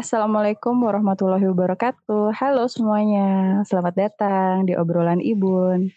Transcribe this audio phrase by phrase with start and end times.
[0.00, 2.32] Assalamualaikum warahmatullahi wabarakatuh.
[2.32, 5.92] Halo semuanya, selamat datang di obrolan Ibun.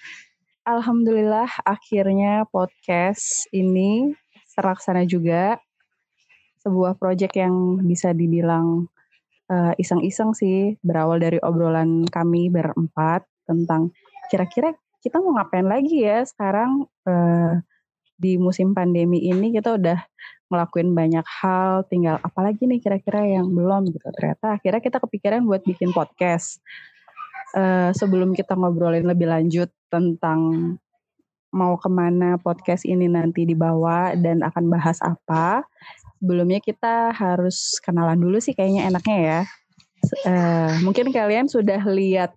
[0.68, 4.12] Alhamdulillah akhirnya podcast ini
[4.60, 5.56] terlaksana juga.
[6.60, 8.92] Sebuah proyek yang bisa dibilang
[9.48, 13.96] uh, iseng-iseng sih, berawal dari obrolan kami berempat tentang
[14.28, 17.56] kira-kira kita mau ngapain lagi ya sekarang uh,
[18.20, 20.04] di musim pandemi ini kita udah
[20.54, 24.06] ngelakuin banyak hal, tinggal apalagi nih kira-kira yang belum gitu.
[24.14, 26.62] Ternyata akhirnya kita kepikiran buat bikin podcast.
[27.54, 30.74] Uh, sebelum kita ngobrolin lebih lanjut tentang
[31.54, 35.62] mau ke mana podcast ini nanti dibawa dan akan bahas apa,
[36.18, 39.40] sebelumnya kita harus kenalan dulu sih kayaknya enaknya ya.
[40.26, 42.34] Uh, mungkin kalian sudah lihat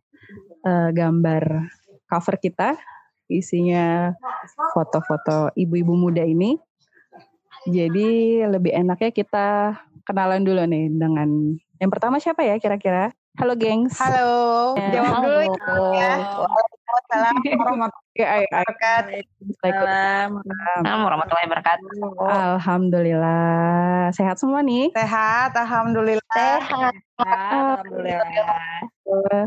[0.69, 1.65] uh, gambar
[2.13, 2.77] cover kita,
[3.33, 4.13] isinya
[4.77, 6.61] foto-foto ibu-ibu muda ini.
[7.67, 9.75] Jadi lebih enaknya kita
[10.07, 13.11] kenalan dulu nih dengan yang pertama siapa ya kira-kira?
[13.37, 13.99] Halo gengs.
[14.01, 14.79] Halo.
[14.81, 16.15] Ya, Jawab dulu ya.
[17.07, 19.21] Waalaikumsalam warahmatullahi wabarakatuh.
[19.63, 21.91] Waalaikumsalam warahmatullahi wabarakatuh.
[22.27, 24.11] Alhamdulillah.
[24.11, 24.91] Sehat semua nih?
[24.91, 26.27] Sehat, alhamdulillah.
[26.35, 26.95] Sehat.
[27.23, 28.83] Alhamdulillah.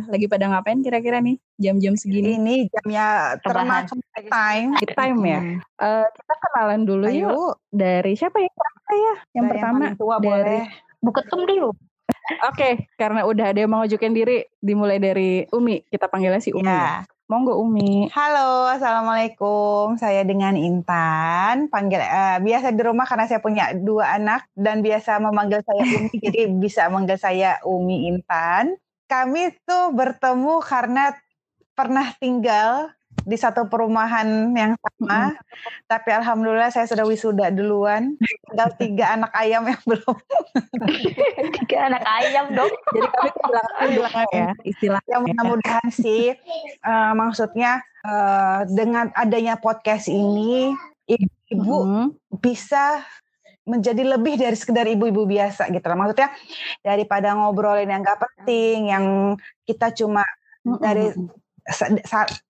[0.08, 2.40] Lagi pada ngapain kira-kira nih jam-jam segini?
[2.40, 4.72] Ini jamnya termasuk time.
[4.96, 5.40] Time ya.
[5.76, 7.28] Uh, kita kenalan dulu Ayo.
[7.28, 8.48] yuk dari siapa ya?
[8.90, 9.16] ya?
[9.36, 10.64] Yang dari pertama yang tua dari boleh.
[11.04, 11.70] Buketum dulu.
[12.30, 15.86] Oke, okay, karena udah ada yang mau mengajukan diri, dimulai dari Umi.
[15.90, 16.66] Kita panggilnya si Umi.
[16.66, 17.06] Ya.
[17.30, 18.10] Monggo Umi.
[18.10, 20.02] Halo, assalamualaikum.
[20.02, 21.70] Saya dengan Intan.
[21.70, 26.10] Panggil uh, biasa di rumah karena saya punya dua anak dan biasa memanggil saya Umi,
[26.26, 28.74] jadi bisa manggil saya Umi Intan.
[29.06, 31.14] Kami tuh bertemu karena
[31.78, 32.98] pernah tinggal
[33.30, 35.38] di satu perumahan yang sama, mm.
[35.86, 38.18] tapi alhamdulillah saya sudah wisuda duluan.
[38.50, 40.18] Tinggal tiga anak ayam yang belum.
[41.62, 42.74] tiga anak ayam dong.
[42.96, 45.10] Jadi kami bilang ya istilahnya.
[45.10, 46.34] Yang mudah-mudahan sih,
[46.86, 50.74] uh, maksudnya uh, dengan adanya podcast ini,
[51.54, 52.08] ibu mm.
[52.42, 53.04] bisa
[53.70, 55.98] menjadi lebih dari sekedar ibu-ibu biasa gitu lah.
[55.98, 56.30] Maksudnya
[56.82, 59.06] daripada ngobrolin yang gak penting, yang
[59.70, 60.26] kita cuma
[60.82, 61.14] dari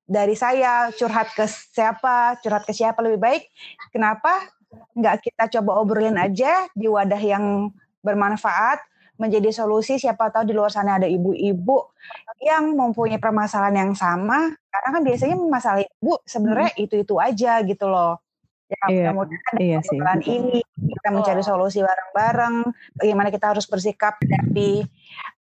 [0.07, 3.43] dari saya curhat ke siapa, curhat ke siapa lebih baik.
[3.91, 4.47] Kenapa
[4.95, 7.73] nggak kita coba obrolin aja di wadah yang
[8.05, 8.79] bermanfaat
[9.19, 11.91] menjadi solusi siapa tahu di luar sana ada ibu-ibu
[12.39, 16.83] yang mempunyai permasalahan yang sama karena kan biasanya masalah ibu sebenarnya hmm.
[16.87, 18.23] itu-itu aja gitu loh
[18.69, 19.99] ya iya, mudah-mudahan iya sih.
[20.29, 22.55] ini kita mencari solusi bareng-bareng
[22.95, 24.85] bagaimana kita harus bersikap dari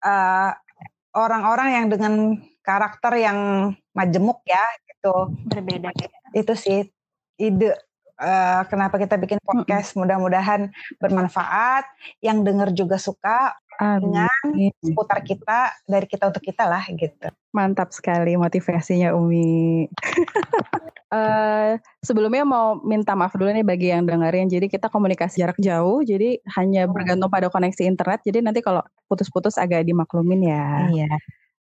[0.07, 0.51] uh,
[1.13, 3.39] orang-orang yang dengan karakter yang
[3.95, 5.31] majemuk ya gitu.
[5.47, 5.95] Berbeda.
[6.35, 6.91] Itu sih
[7.39, 7.79] ide
[8.21, 9.95] uh, kenapa kita bikin podcast.
[9.97, 11.85] Mudah-mudahan bermanfaat,
[12.25, 14.09] yang dengar juga suka Amin.
[14.09, 14.41] dengan
[14.81, 17.29] seputar kita dari kita untuk kita lah gitu.
[17.53, 19.89] Mantap sekali motivasinya Umi.
[21.13, 24.49] uh, sebelumnya mau minta maaf dulu nih bagi yang dengerin.
[24.49, 28.25] Jadi kita komunikasi jarak jauh, jadi hanya bergantung pada koneksi internet.
[28.25, 30.65] Jadi nanti kalau putus-putus agak dimaklumin ya.
[30.93, 31.13] Iya.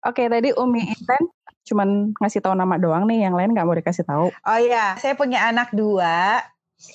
[0.00, 1.22] Oke, tadi Umi Intan
[1.70, 4.32] cuman ngasih tahu nama doang nih, yang lain nggak mau dikasih tahu.
[4.32, 6.40] Oh iya, saya punya anak dua.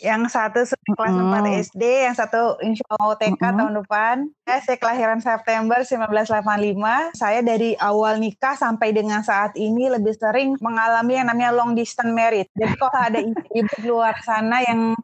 [0.02, 0.66] Yang satu
[0.98, 1.46] kelas mm.
[1.46, 3.58] 4 SD, yang satu insya Allah TK mm.
[3.62, 4.16] tahun depan.
[4.50, 7.14] Ya, saya kelahiran September 1985.
[7.14, 12.10] Saya dari awal nikah sampai dengan saat ini lebih sering mengalami yang namanya long distance
[12.10, 12.50] marriage.
[12.58, 14.98] Jadi kalau ada ibu di luar sana yang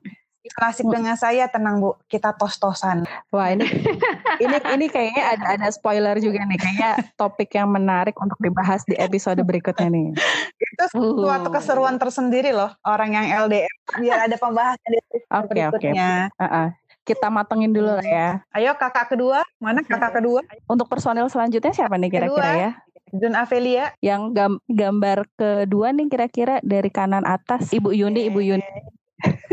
[0.49, 1.93] klasik dengan saya tenang bu.
[2.09, 3.05] Kita tos-tosan.
[3.29, 3.65] Wah ini
[4.43, 6.57] ini ini kayaknya ada ada spoiler juga nih.
[6.57, 10.17] Kayaknya topik yang menarik untuk dibahas di episode berikutnya nih.
[10.57, 10.83] Itu
[11.21, 11.53] suatu uh.
[11.53, 13.69] keseruan tersendiri loh orang yang LDR
[14.01, 16.11] biar ada pembahasan di episode okay, berikutnya.
[16.33, 16.41] Okay.
[16.41, 16.67] Uh -uh.
[17.01, 18.29] kita matengin dulu lah ya.
[18.53, 19.41] Ayo kakak kedua.
[19.57, 20.45] Mana kakak kedua?
[20.69, 22.71] Untuk personil selanjutnya siapa nih kira-kira ya?
[23.11, 23.91] Jun Avelia.
[23.99, 27.73] Yang gambar kedua nih kira-kira dari kanan atas.
[27.73, 29.00] Ibu Yuni, Ibu Yuni.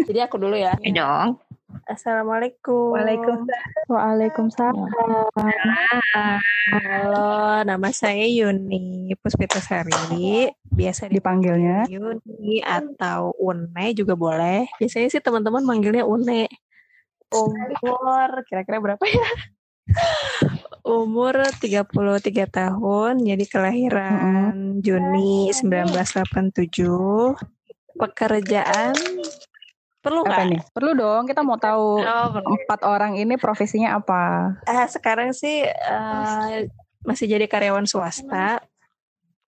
[0.09, 0.73] Jadi aku dulu ya.
[0.81, 1.31] Iya dong.
[1.88, 2.97] Assalamualaikum.
[2.97, 3.93] Waalaikumsalam.
[3.93, 4.76] Waalaikumsalam.
[6.73, 10.49] Halo, nama saya Yuni Puspitasari.
[10.69, 14.69] Biasa dipanggilnya Yuni atau Une juga boleh.
[14.81, 16.49] Biasanya sih teman-teman manggilnya Une.
[17.32, 19.29] Umur kira-kira berapa ya?
[20.88, 21.93] Umur 33
[22.49, 24.81] tahun, jadi kelahiran -hmm.
[24.81, 27.37] Juni 1987.
[27.99, 28.97] Pekerjaan
[29.99, 30.47] Perlu nggak?
[30.47, 30.61] nih?
[30.71, 31.27] Perlu dong.
[31.27, 34.55] Kita mau tahu oh, empat orang ini profesinya apa?
[34.65, 36.62] Uh, sekarang sih uh,
[37.03, 38.62] masih jadi karyawan swasta.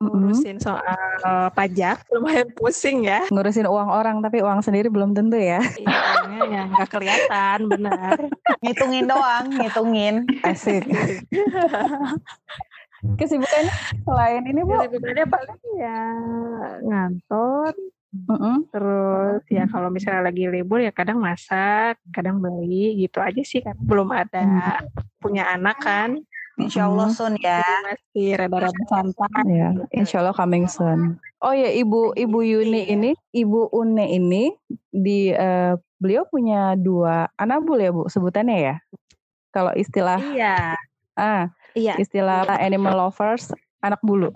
[0.01, 2.01] ngurusin soal pajak.
[2.17, 3.21] Lumayan pusing ya.
[3.29, 5.61] Ngurusin uang orang tapi uang sendiri belum tentu ya.
[5.61, 6.01] Iya
[6.31, 8.17] uangnya yang nggak kelihatan benar.
[8.65, 10.15] Ngitungin doang ngitungin.
[10.47, 10.87] Asik.
[13.19, 13.73] Kesibukannya
[14.05, 14.77] selain ini bu?
[14.89, 16.01] Kesibukannya paling ya
[16.85, 17.73] ngantor
[18.11, 18.67] Mm-mm.
[18.75, 23.79] terus ya kalau misalnya lagi libur ya kadang masak kadang beli gitu aja sih kan
[23.79, 24.83] belum ada
[25.23, 26.19] punya anak kan.
[26.59, 27.63] Insya Allah Sun ya.
[27.63, 29.43] Jadi masih rada-rada santai.
[29.49, 29.71] ya.
[29.97, 31.17] Insya Allah coming soon.
[31.41, 34.53] Oh ya ibu ibu Yuni ini ibu Une ini
[34.93, 38.75] di eh, beliau punya dua anak bul ya bu sebutannya ya?
[39.55, 40.77] Kalau istilah iya.
[41.17, 41.97] Ah iya.
[41.97, 44.29] istilah animal lovers anak bulu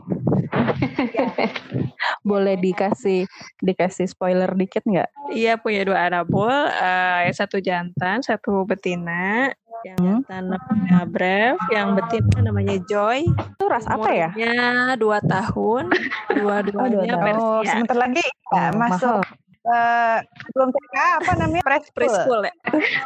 [2.22, 3.24] boleh dikasih
[3.58, 9.48] dikasih spoiler dikit nggak Iya punya dua anak bull, eh, satu jantan, satu betina.
[9.82, 10.20] Yang Hmm.
[10.24, 13.28] jantan namanya Brev, yang betina namanya Joy.
[13.28, 14.56] itu ras apa ya Umurnya
[14.96, 15.84] dua tahun,
[16.30, 17.34] dua-duanya tahun.
[17.34, 17.68] oh Persia.
[17.70, 19.20] sebentar lagi ya, Oh, masuk
[19.64, 20.18] eh,
[20.50, 22.54] belum TK apa namanya preschool Preschool ya.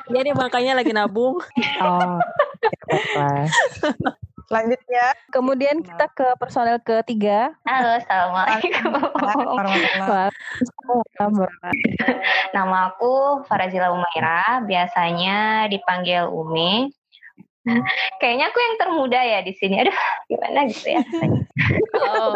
[0.09, 1.39] Jadi makanya lagi nabung.
[1.81, 2.19] oh
[2.89, 3.27] apa.
[4.49, 8.91] selanjutnya kemudian kita ke personel ketiga Halo, Assalamualaikum.
[12.57, 16.89] Nama aku Farazila Umaira, biasanya dipanggil Umi.
[18.17, 19.85] Kayaknya aku yang termuda ya di sini.
[19.85, 19.93] Aduh,
[20.33, 21.05] gimana gitu ya.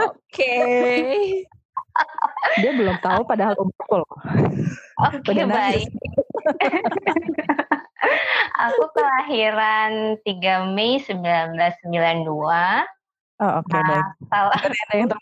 [0.05, 0.57] Oke.
[2.61, 4.17] dia belum tahu padahal umur loh
[5.03, 5.89] Oke, baik.
[8.59, 12.27] Aku kelahiran 3 Mei 1992.
[13.43, 15.09] oh oke baik Asal, ada yang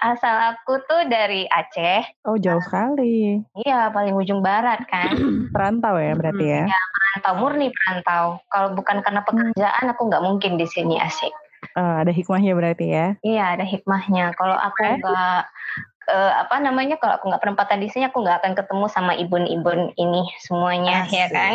[0.00, 2.24] asal aku tuh dari Aceh.
[2.24, 5.12] oh jauh sekali Iya, paling ujung barat kan.
[5.54, 8.38] perantau ya berarti ya Perantau murni perantau.
[8.48, 11.34] Kalau bukan karena pekerjaan, aku nggak mungkin di sini asik.
[11.76, 14.32] Oh, ada hikmahnya berarti ya Iya ada hikmahnya.
[14.38, 15.42] Kalau aku nggak
[16.06, 19.92] eh, apa namanya kalau aku nggak penempatan di sini aku nggak akan ketemu sama ibun-ibun
[19.96, 21.34] ini semuanya ya Asik.
[21.36, 21.54] kan.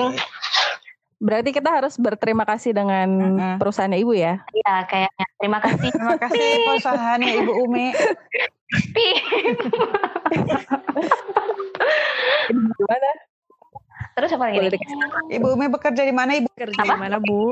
[1.16, 3.56] berarti kita harus berterima kasih dengan Mm-mm.
[3.58, 5.26] perusahaannya ibu ya Iya kayaknya.
[5.40, 5.90] Terima kasih.
[5.96, 7.88] terima kasih perusahaannya Ibu Umi
[12.52, 13.10] gimana
[14.16, 14.80] Terus apa lagi?
[15.28, 17.52] Ibu Umi bekerja di mana Ibu Kerja di mana Bu?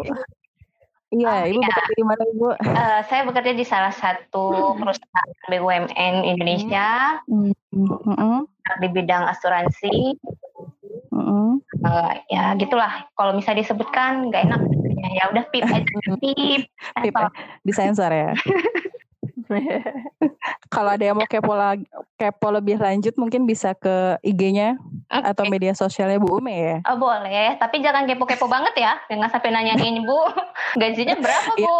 [1.13, 1.69] Iya Oh, ibu iya.
[1.69, 8.49] bekerja di mana ibu Eh, saya bekerja di salah satu perusahaan BUMN Indonesia Mm-mm.
[8.81, 10.17] di bidang asuransi.
[11.13, 11.61] Mm-mm.
[11.85, 13.05] Eh, ya gitulah.
[13.13, 14.61] Kalau misalnya disebutkan nggak enak.
[14.97, 15.83] Ya, ya udah pip aja.
[16.23, 16.65] Pip.
[17.03, 17.29] Pip ya?
[17.61, 18.31] disensor ya
[20.73, 21.85] kalau ada yang mau kepo lagi
[22.15, 25.51] kepo lebih lanjut mungkin bisa ke IG-nya atau Oke.
[25.51, 28.93] media sosialnya Bu Ume ya Oh, boleh, tapi jangan kepo-kepo banget ya.
[29.07, 30.19] Jangan sampai nanyain Bu,
[30.81, 31.75] gajinya berapa Bu?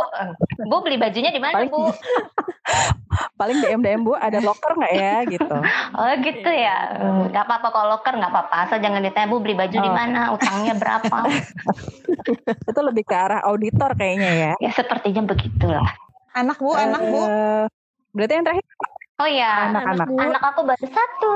[0.70, 1.90] Bu beli bajunya di mana Bu?
[3.40, 5.58] paling DM DM Bu ada locker nggak ya gitu
[5.94, 6.78] Oh gitu ya.
[7.30, 8.56] Gak apa-apa kalau loker nggak apa-apa.
[8.66, 9.94] Asal jangan ditanya Bu beli baju di Oh.
[9.94, 11.18] mana, utangnya berapa.
[12.44, 15.86] itu lebih ke arah auditor kayaknya ya ya sepertinya begitulah.
[16.34, 17.66] Anak Bu anak Bu Eh,
[18.12, 18.66] berarti yang terakhir
[19.22, 20.08] Oh ya, Anak-anak.
[20.10, 21.32] anak aku baru satu.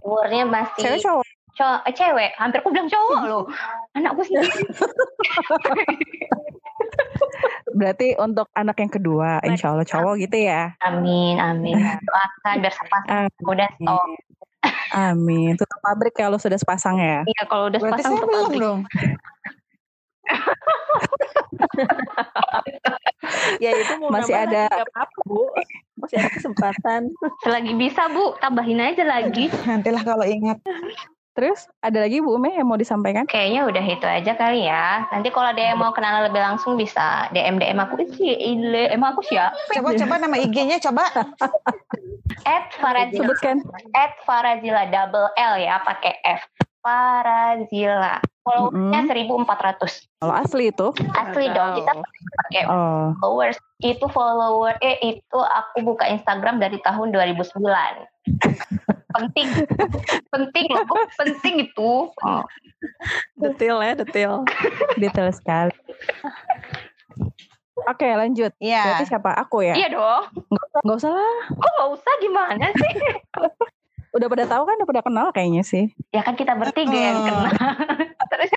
[0.00, 2.30] Umurnya masih cewek cowok cowok, eh, cewek.
[2.34, 3.44] Hampir aku bilang cowok loh.
[3.92, 4.50] Anakku sendiri.
[7.74, 11.74] berarti untuk anak yang kedua insya Allah cowok gitu ya Amin, amin.
[12.06, 14.08] Doakan biar sepasang udah stop.
[14.94, 18.60] Amin tutup pabrik kalau sudah sepasang ya Iya, kalau udah berarti sepasang tutup belum pabrik.
[18.60, 18.80] dong
[23.62, 25.48] ya itu mau Masih ada- apa-apa Bu.
[25.96, 27.00] Masih ada kesempatan.
[27.40, 29.48] Selagi bisa Bu, tambahin aja lagi.
[29.64, 30.58] nantilah kalau ingat
[31.34, 35.10] terus ada lagi Bu Ume yang mau disampaikan Kayaknya udah itu aja kali ya.
[35.10, 37.98] Nanti kalau ada yang mau kenalan lebih langsung bisa DM DM aku.
[37.98, 39.58] Ih, ile, emang aku siapa?
[39.72, 41.02] coba coba nama IG-nya coba
[42.46, 43.18] At Farazila.
[43.26, 43.56] sebutkan
[43.90, 46.42] At Farazila double L ya, pakai F.
[46.84, 48.20] Farazila.
[48.44, 50.04] Followersnya 1400.
[50.20, 51.92] kalau asli itu Asli dong, kita
[52.44, 53.56] pakai oh followers.
[53.80, 57.56] Itu follower, eh itu aku buka Instagram dari tahun 2009.
[59.16, 59.46] penting,
[60.28, 60.84] penting loh,
[61.16, 62.12] penting itu.
[62.12, 62.44] Oh.
[63.40, 64.44] Detail ya, detail.
[65.00, 65.72] detail sekali
[67.84, 69.30] Oke lanjut Iya Berarti siapa?
[69.44, 69.74] Aku ya?
[69.76, 70.24] Iya dong.
[70.48, 72.92] Usah, nggak usah lah Kok nggak usah gimana sih?
[74.14, 74.76] Udah pada tahu kan?
[74.78, 77.50] Udah pada kenal kayaknya sih Ya kan kita bertiga yang kenal.
[78.30, 78.50] Terus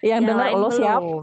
[0.00, 0.76] yang dengar lo belum.
[0.76, 1.16] siapa?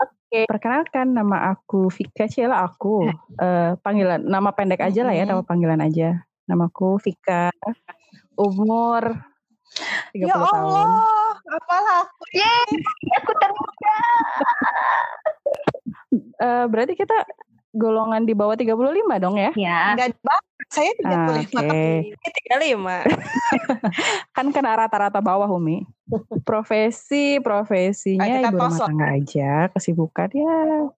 [0.00, 3.04] Oke, perkenalkan nama aku Vika Ciela aku.
[3.36, 6.24] Eh, panggilan nama pendek aja lah ya, nama panggilan aja.
[6.48, 7.52] Namaku Vika.
[8.38, 9.20] Umur
[10.16, 10.56] 30 ya tahun.
[10.56, 10.88] Allah
[11.50, 12.22] apalah aku.
[12.34, 12.68] Yeay,
[13.20, 13.96] aku termuda.
[16.40, 17.16] uh, berarti kita
[17.74, 19.50] golongan di bawah 35 dong ya?
[19.54, 19.94] Ya.
[19.94, 20.66] Enggak banget.
[20.70, 22.14] Saya 35 Ah, okay.
[22.46, 23.02] 35.
[24.36, 25.82] Kan kena rata-rata bawah Umi.
[26.46, 30.90] Profesi, profesinya ibu rumah tangga aja, kesibukan ya.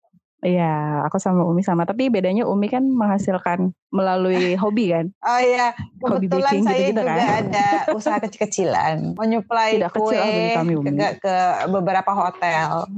[0.42, 1.86] Iya, aku sama Umi sama.
[1.86, 5.06] Tapi bedanya Umi kan menghasilkan melalui hobi kan.
[5.22, 5.70] Oh iya,
[6.02, 7.44] Hobi kebetulan baking saya gitu-gitu juga kan?
[7.46, 10.88] ada usaha kecil-kecilan, menyuplai Tidak kecil kue bagi kami, Umi.
[10.98, 11.36] ke, ke
[11.70, 12.90] beberapa hotel.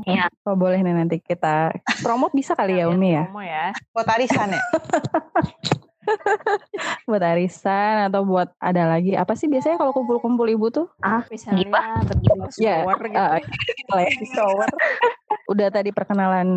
[0.49, 1.69] Oh boleh nih nanti kita
[2.01, 3.29] promote bisa kali ya Umi ya.
[3.29, 3.77] Promo ya.
[3.93, 4.63] Buat arisan ya.
[7.05, 9.13] Buat arisan atau buat ada lagi.
[9.13, 10.87] Apa sih biasanya kalau kumpul-kumpul ibu tuh?
[11.29, 11.69] Misalnya
[12.03, 13.17] berdua Ya, shower gitu.
[13.19, 13.41] eh,
[13.79, 14.11] gitu ya.
[14.33, 14.71] shower.
[15.53, 16.49] Udah tadi perkenalan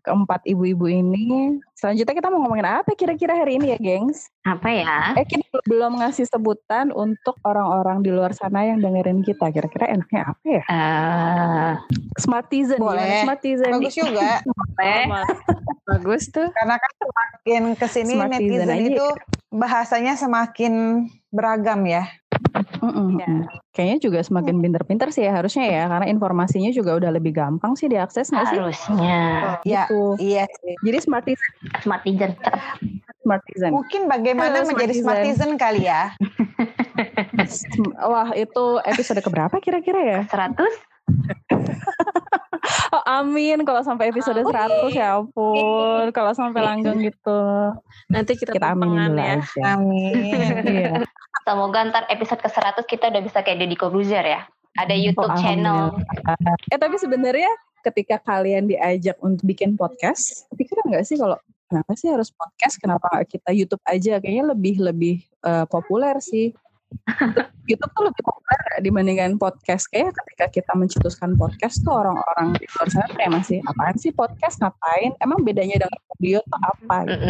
[0.00, 1.58] keempat ibu-ibu ini.
[1.74, 4.30] Selanjutnya kita mau ngomongin apa kira-kira hari ini ya, gengs?
[4.46, 5.18] Apa ya?
[5.18, 9.50] Eh, kita belum ngasih sebutan untuk orang-orang di luar sana yang dengerin kita.
[9.50, 10.62] Kira-kira enaknya apa ya?
[10.62, 11.72] Eh,
[12.16, 12.78] Smartizen.
[12.78, 13.26] Boleh.
[13.26, 13.72] Smartizen?
[13.72, 14.38] Bagus juga,
[14.78, 15.10] boleh.
[15.86, 16.50] Bagus tuh.
[16.52, 18.82] karena kan semakin ke sini Smartizen netizen aja.
[18.90, 19.06] itu
[19.48, 20.72] bahasanya semakin
[21.30, 22.04] beragam ya.
[23.16, 23.28] Ya.
[23.70, 25.84] Kayaknya juga semakin pinter-pinter sih ya harusnya ya.
[25.86, 28.58] Karena informasinya juga udah lebih gampang sih diakses nggak sih?
[28.58, 29.20] Harusnya.
[29.62, 30.02] Ya, Gitu.
[30.18, 30.74] iya sih.
[30.82, 31.52] Jadi Smartizen.
[31.80, 32.32] Smartizen.
[33.20, 33.70] Smartizen.
[33.70, 35.36] Mungkin bagaimana Halo, menjadi Smartizen.
[35.36, 36.12] smartizen kali ya?
[38.10, 40.20] Wah itu episode keberapa kira-kira ya?
[40.26, 40.56] 100?
[42.90, 46.10] Oh amin kalau sampai episode 100 ya ampun.
[46.10, 47.40] Kalau sampai langgeng gitu.
[48.10, 49.38] Nanti kita, Kita dulu ya.
[49.38, 49.62] aja.
[49.78, 50.14] Amin.
[50.66, 50.92] Iya.
[51.46, 54.42] Semoga ntar episode ke 100 kita udah bisa kayak Deddy Corbuzier ya.
[54.76, 55.94] Ada YouTube Oh, channel.
[56.68, 57.48] Eh tapi sebenarnya
[57.86, 61.38] ketika kalian diajak untuk bikin podcast, kepikiran nggak sih kalau
[61.70, 62.82] kenapa sih harus podcast?
[62.82, 64.18] Kenapa kita YouTube aja?
[64.18, 66.50] Kayaknya lebih lebih eh, populer sih.
[67.70, 69.90] YouTube tuh lebih populer dibandingkan podcast.
[69.90, 74.62] Kayak ketika kita mencetuskan podcast tuh orang-orang di luar sana kayak masih apaan sih podcast
[74.62, 75.12] ngapain?
[75.18, 76.96] Emang bedanya dengan video tuh apa?
[77.10, 77.26] gitu?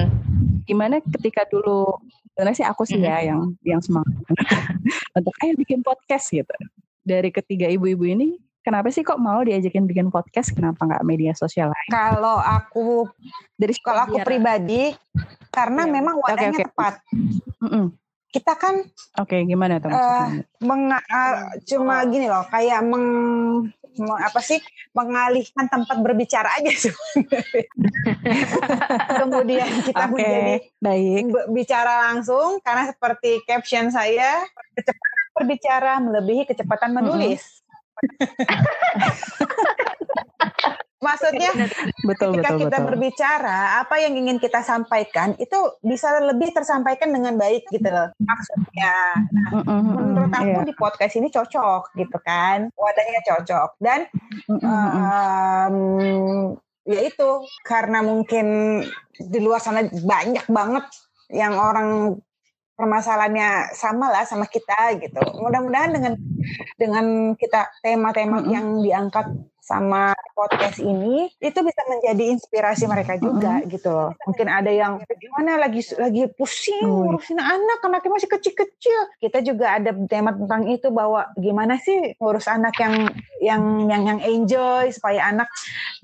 [0.66, 2.00] Gimana ketika dulu
[2.34, 4.12] sebenarnya sih aku sih ya yang yang semangat
[5.16, 6.52] untuk ayo bikin podcast gitu.
[7.06, 10.50] Dari ketiga ibu-ibu ini kenapa sih kok mau diajakin bikin podcast?
[10.52, 11.88] Kenapa nggak media sosial lain?
[11.88, 13.06] Kalau aku
[13.56, 14.92] Dari kalau aku pribadi
[15.48, 15.92] karena Iya.
[15.96, 16.68] memang wadahnya Oke, oke.
[16.68, 16.94] tepat.
[17.64, 17.86] Mm-mm.
[18.36, 18.74] Kita kan
[19.16, 20.44] Oke, gimana tuh Eh, maksudnya?
[20.60, 23.06] menga- uh, cuma gini loh, kayak meng,
[23.96, 24.60] meng- apa sih
[24.92, 27.64] mengalihkan tempat berbicara aja sebenarnya.
[29.20, 31.22] Kemudian kita Oke, menjadi baik.
[31.48, 37.42] bicara langsung karena seperti caption saya, kecepatan berbicara melebihi kecepatan menulis.
[40.96, 41.52] Maksudnya
[42.08, 42.86] Betul, ketika betul, kita betul.
[42.88, 48.08] berbicara, apa yang ingin kita sampaikan itu bisa lebih tersampaikan dengan baik gitu loh.
[48.16, 48.94] Maksudnya,
[49.52, 50.64] Mm-mm, mm-mm, menurut aku iya.
[50.64, 54.08] di podcast ini cocok gitu kan, wadahnya cocok dan
[54.48, 54.64] mm-mm.
[54.64, 55.76] em,
[56.88, 58.46] ya itu karena mungkin
[59.20, 60.86] di luar sana banyak banget
[61.28, 62.16] yang orang
[62.76, 65.20] permasalahannya sama lah sama kita gitu.
[65.44, 66.14] Mudah-mudahan dengan
[66.80, 68.52] dengan kita tema-tema Mm-mm.
[68.52, 69.28] yang diangkat
[69.66, 74.14] sama podcast ini itu bisa menjadi inspirasi mereka juga gitu loh.
[74.22, 79.18] Mungkin ada yang gimana lagi lagi pusing ngurusin anak, anaknya masih kecil-kecil.
[79.18, 83.10] Kita juga ada tema tentang itu bahwa gimana sih ngurus anak yang
[83.42, 85.50] yang yang yang enjoy supaya anak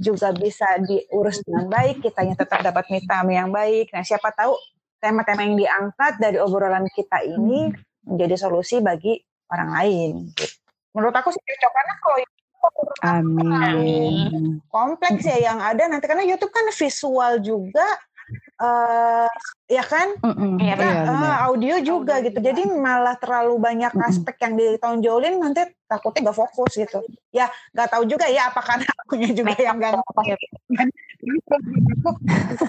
[0.03, 3.95] juga bisa diurus dengan baik, kitanya tetap dapat me time yang baik.
[3.95, 4.59] Nah, siapa tahu
[4.99, 7.71] tema-tema yang diangkat dari obrolan kita ini
[8.03, 9.23] menjadi solusi bagi
[9.55, 10.11] orang lain.
[10.35, 10.59] Gitu.
[10.99, 12.19] Menurut aku sih cocok karena kalau
[13.03, 14.63] Amin.
[14.71, 17.89] kompleks ya yang ada nanti karena YouTube kan visual juga
[18.63, 19.29] eh
[19.67, 21.37] ya kan Mm-mm, Iya, Iya, Ah, benar.
[21.51, 24.09] audio juga gitu jadi malah terlalu banyak Mm-mm.
[24.09, 27.03] aspek yang ditonjolin nanti takutnya gak fokus gitu
[27.35, 29.99] ya gak tahu juga ya apa karena akunya juga yang gak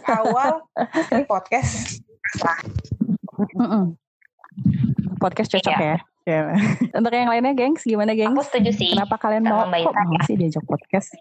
[0.10, 0.66] awal
[1.32, 2.02] podcast
[3.56, 3.98] Mm-mm.
[5.18, 5.98] Podcast cocok ya.
[6.24, 6.56] Ya.
[6.98, 8.32] Untuk yang lainnya, gengs, gimana, gengs?
[8.32, 8.96] Aku setuju sih.
[8.96, 11.12] Kenapa kalian mau Mbak kok mau sih diajak podcast?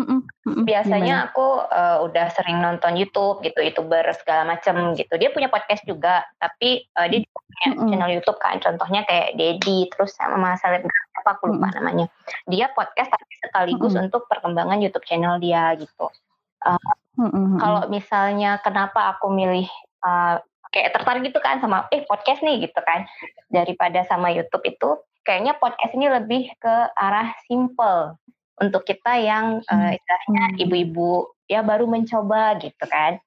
[0.00, 1.30] Mm-mm, Biasanya gimana?
[1.30, 5.14] aku eh, udah sering nonton YouTube gitu, youtuber segala macem gitu.
[5.14, 7.88] Dia punya podcast juga, tapi eh, dia juga punya Mm-mm.
[7.92, 8.56] channel YouTube kan.
[8.58, 12.08] Contohnya kayak Dedi, terus sama selebgram apa aku lupa namanya.
[12.48, 14.10] Dia podcast tapi sekaligus Mm-mm.
[14.10, 16.06] untuk perkembangan YouTube channel dia gitu.
[17.20, 17.58] Mm-mm, mm-mm.
[17.60, 19.68] Kalau misalnya kenapa aku milih
[20.02, 20.36] eh,
[20.70, 23.06] kayak tertarik gitu kan sama eh podcast nih gitu kan
[23.50, 24.90] daripada sama YouTube itu
[25.26, 28.16] kayaknya podcast ini lebih ke arah simple
[28.60, 30.62] untuk kita yang eh, istilahnya Hmm.
[30.62, 31.12] ibu-ibu
[31.50, 33.18] ya baru mencoba gitu kan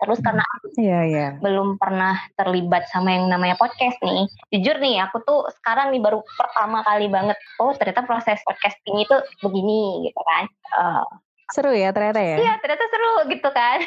[0.00, 0.44] Terus karena
[0.80, 1.30] yeah, yeah.
[1.44, 4.24] belum pernah terlibat sama yang namanya podcast nih.
[4.48, 7.36] Jujur nih, aku tuh sekarang nih baru pertama kali banget.
[7.60, 10.44] Oh ternyata proses podcasting itu begini gitu kan.
[10.72, 11.04] Uh,
[11.50, 12.36] seru ya ternyata ya?
[12.38, 13.78] Iya ternyata seru gitu kan.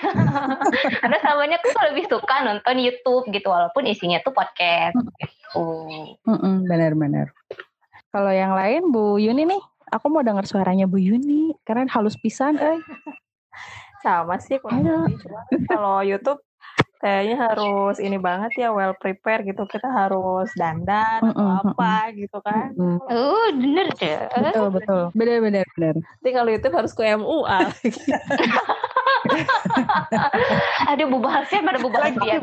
[1.02, 5.68] Karena samanya aku lebih suka nonton YouTube gitu walaupun isinya tuh podcast gitu.
[6.70, 7.32] Benar-benar
[8.14, 12.62] kalau yang lain Bu Yuni nih aku mau dengar suaranya Bu Yuni karena halus pisan
[12.62, 12.78] eh.
[14.06, 14.62] Sama sih
[15.66, 16.38] kalau YouTube
[17.04, 19.68] kayaknya harus ini banget ya well prepare gitu.
[19.68, 22.72] Kita harus dandan mm -mm, atau apa mm gitu kan.
[22.80, 25.04] Mm oh bener deh betul betul.
[25.12, 25.96] Bener bener bener.
[26.24, 27.60] Tapi kalau YouTube harus ke MUA
[30.92, 32.40] ada bu bahasnya pada bu bahas ya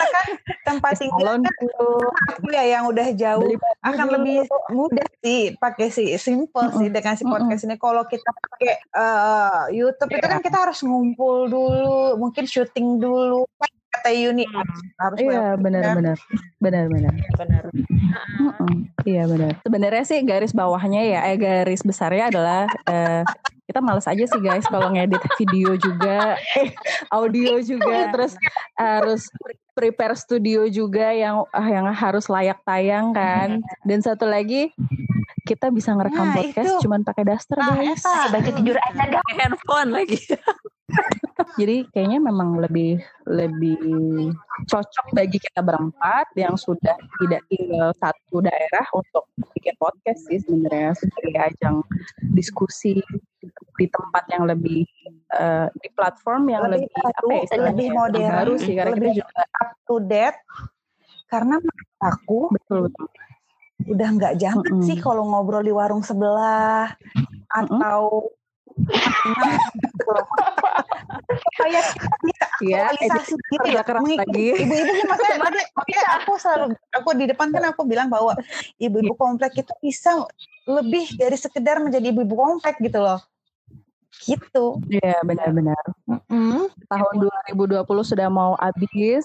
[0.00, 0.28] kita kan
[0.64, 1.54] tempat tinggal kan
[2.36, 3.52] aku ya yang udah jauh.
[3.84, 7.76] Akan lebih mudah sih pakai si simple sih dengan si podcast ini.
[7.76, 13.44] Kalau kita pakai uh, YouTube itu kan kita harus ngumpul dulu mungkin syuting dulu.
[13.90, 15.02] Kata Yuni hmm.
[15.02, 16.16] harus iya benar-benar
[16.62, 17.62] benar-benar benar.
[19.02, 19.52] Iya benar.
[19.66, 23.26] Sebenarnya sih garis bawahnya ya eh garis besarnya adalah eh,
[23.70, 26.34] kita males aja sih guys kalau ngedit video juga.
[26.58, 26.74] Eh,
[27.14, 28.10] audio juga.
[28.10, 28.34] Terus
[28.74, 29.30] harus
[29.78, 33.62] prepare studio juga yang ah, yang harus layak tayang kan.
[33.86, 34.74] Dan satu lagi
[35.46, 36.82] kita bisa ngerekam nah, podcast itu.
[36.86, 38.02] cuman pakai daster nah, guys.
[38.02, 40.18] Baju tidur aja gak handphone lagi.
[41.58, 43.78] Jadi kayaknya memang lebih lebih
[44.66, 50.94] cocok bagi kita berempat yang sudah tidak tinggal satu daerah untuk bikin podcast sih sebenarnya.
[50.98, 51.76] Sebagai ajang
[52.34, 53.02] diskusi
[53.80, 54.84] di tempat yang lebih
[55.32, 59.40] uh, di platform yang lebih, lebih apa ya lebih modern baru sih karena kita juga
[59.56, 60.40] up to date.
[61.30, 61.56] Karena
[62.02, 62.90] aku betul.
[62.92, 63.06] betul
[63.88, 64.86] udah nggak zaman mm -hmm.
[64.92, 66.92] sih kalau ngobrol di warung sebelah
[67.48, 68.28] atau
[71.60, 71.86] kayak
[72.64, 73.82] ya, aktualisasi gitu ya.
[73.84, 74.48] lagi.
[74.56, 75.38] ibu-ibu maksudnya,
[75.76, 78.36] maksudnya aku selalu aku di depan kan aku bilang bahwa
[78.80, 80.24] ibu-ibu komplek itu bisa
[80.68, 83.20] lebih dari sekedar menjadi ibu-ibu komplek gitu loh
[84.24, 84.78] gitu.
[84.88, 85.84] Iya benar-benar.
[86.08, 86.62] Mm-hmm.
[86.88, 87.14] Tahun
[87.56, 89.24] 2020 sudah mau habis,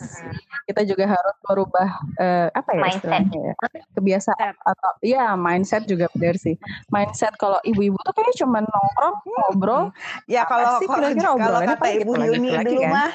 [0.70, 3.54] kita juga harus merubah uh, apa ya mindset ya?
[3.98, 6.56] kebiasaan atau ya mindset juga benar sih.
[6.90, 9.84] Mindset kalau ibu-ibu tuh kayak cuma nongkrong ngobrol.
[10.32, 12.92] Ya kalau kalau, kalau kata ibu gitu, Yuni dulu kan?
[12.92, 13.12] mah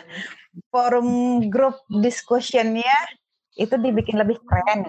[0.75, 1.09] forum
[1.47, 2.97] grup discussionnya
[3.59, 4.87] itu dibikin lebih keren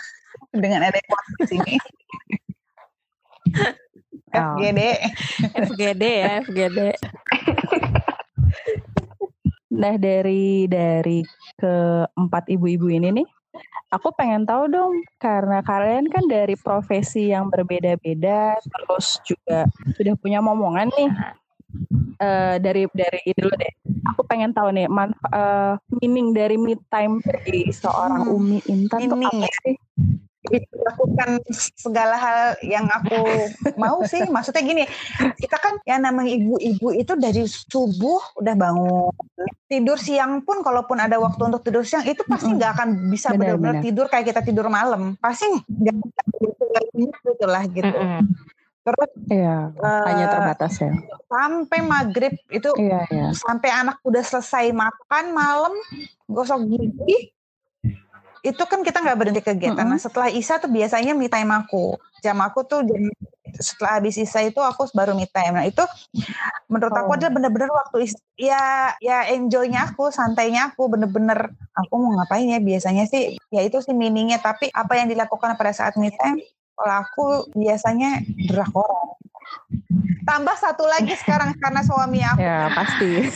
[0.62, 1.52] dengan ada podcast
[4.32, 4.48] ini.
[4.58, 4.82] FGD.
[5.68, 6.78] FGD ya, FGD.
[9.72, 11.24] nah dari dari
[11.56, 13.28] keempat ibu-ibu ini nih,
[13.92, 20.40] aku pengen tahu dong karena kalian kan dari profesi yang berbeda-beda, terus juga sudah punya
[20.40, 21.10] momongan nih.
[22.20, 23.72] Uh, dari dari dulu deh.
[24.12, 29.08] Aku pengen tahu nih man, uh, meaning dari me time bagi seorang hmm, Umi Intan
[29.08, 29.52] tuh apa ya?
[29.64, 29.76] sih?
[30.50, 31.38] Lakukan
[31.78, 33.14] segala hal yang aku
[33.78, 34.84] mau sih maksudnya gini
[35.38, 39.14] kita kan yang namanya ibu-ibu itu dari subuh udah bangun
[39.70, 43.78] tidur siang pun kalaupun ada waktu untuk tidur siang itu pasti nggak akan bisa benar-benar
[43.78, 46.20] tidur kayak kita tidur malam pasti nggak bisa
[46.92, 48.50] gitu lah gitu mm -hmm.
[48.82, 50.90] Terus ya, uh, hanya terbatas ya.
[51.30, 53.30] Sampai maghrib itu iya, iya.
[53.30, 55.70] sampai anak udah selesai makan malam
[56.26, 57.30] gosok gigi
[58.42, 59.78] itu kan kita nggak berhenti kegiatan.
[59.78, 59.94] Mm -hmm.
[59.94, 61.94] Nah setelah Isa tuh biasanya me time aku.
[62.26, 63.06] Jam aku tuh jam,
[63.54, 65.54] setelah habis Isa itu aku baru me time.
[65.54, 65.82] Nah itu
[66.66, 67.00] menurut oh.
[67.06, 72.58] aku adalah bener-bener waktu ya ya enjoynya aku, santainya aku bener-bener aku mau ngapain ya
[72.58, 74.42] biasanya sih ya itu sih meaningnya.
[74.42, 76.42] Tapi apa yang dilakukan pada saat me time
[76.74, 79.14] kalau aku biasanya drakor
[80.22, 83.26] tambah satu lagi sekarang karena suami aku ya pasti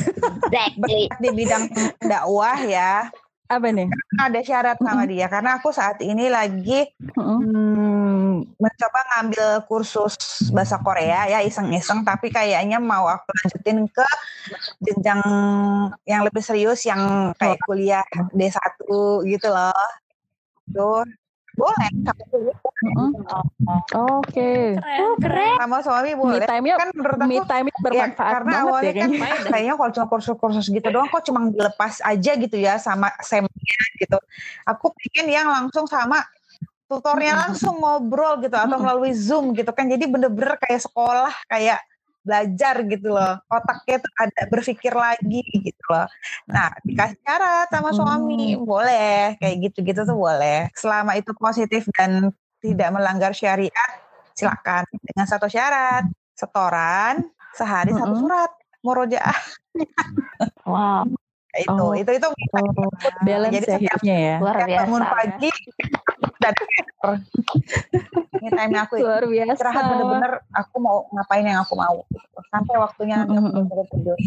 [1.21, 1.67] di bidang
[1.99, 3.11] dakwah ya
[3.47, 3.89] apa nih?
[4.19, 5.27] Ada syarat sama dia.
[5.31, 10.15] Karena aku saat ini lagi hmm, mencoba ngambil kursus
[10.51, 12.03] bahasa Korea ya iseng-iseng.
[12.03, 14.07] Tapi kayaknya mau aku lanjutin ke
[14.83, 15.23] jenjang
[16.07, 18.05] yang lebih serius yang kayak kuliah
[18.35, 18.83] D1
[19.27, 19.87] gitu loh.
[20.71, 21.07] Tuh
[21.57, 21.89] boleh
[22.97, 24.77] Oh, Oke.
[24.79, 25.01] Okay.
[25.03, 25.57] Oh, keren.
[25.59, 26.45] Sama suami boleh.
[26.45, 29.11] Me time kan menurut aku me time bermanfaat ya, karena banget awalnya ya, kan
[29.49, 34.19] kayaknya kalau cuma kursus-kursus gitu doang kok cuma dilepas aja gitu ya sama semnya gitu.
[34.69, 36.23] Aku pikir yang langsung sama
[36.87, 39.89] tutornya langsung ngobrol gitu atau melalui Zoom gitu kan.
[39.91, 41.81] Jadi bener-bener kayak sekolah kayak
[42.27, 43.39] belajar gitu loh.
[43.47, 46.11] Otaknya tuh ada berpikir lagi gitu loh.
[46.51, 48.59] Nah dikasih syarat sama suami.
[48.59, 48.67] Hmm.
[48.67, 50.67] boleh kayak gitu-gitu tuh boleh.
[50.75, 53.91] Selama itu positif dan tidak melanggar syariat
[54.35, 54.83] silakan.
[54.91, 57.23] Dengan satu syarat setoran
[57.55, 58.03] sehari -hmm.
[58.03, 58.51] satu surat
[58.83, 59.39] murojaah.
[60.67, 61.07] Wow
[61.61, 61.93] itu oh.
[61.97, 62.91] itu itu oh,
[63.25, 65.51] balance jadi ya hidupnya ya luar biasa bangun pagi
[66.43, 66.55] dan
[68.39, 71.97] ini time aku luar biasa istirahat bener-bener aku mau ngapain yang aku mau
[72.53, 73.65] sampai waktunya mm -hmm.
[73.67, 74.19] aku tidur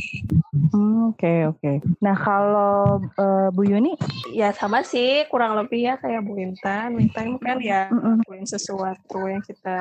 [1.13, 3.93] oke oke nah kalau uh, Bu Yuni
[4.33, 8.45] ya sama sih kurang lebih ya kayak Bu Intan Intan kan ya mm -hmm.
[8.45, 9.79] sesuatu yang kita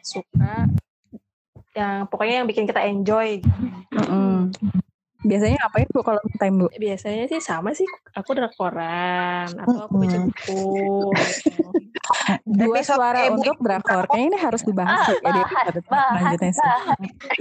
[0.00, 0.66] suka
[1.76, 3.44] yang pokoknya yang bikin kita enjoy.
[3.92, 4.36] Mm -hmm.
[5.26, 6.66] Biasanya ngapain bu kalau time bu?
[6.78, 7.86] Biasanya sih sama sih.
[8.14, 10.62] Aku drakor,an atau aku baca buku.
[12.46, 14.06] Dua suara ibu, untuk drakor.
[14.06, 16.70] Kayaknya ini harus dibahas ah, ya di episode selanjutnya sih.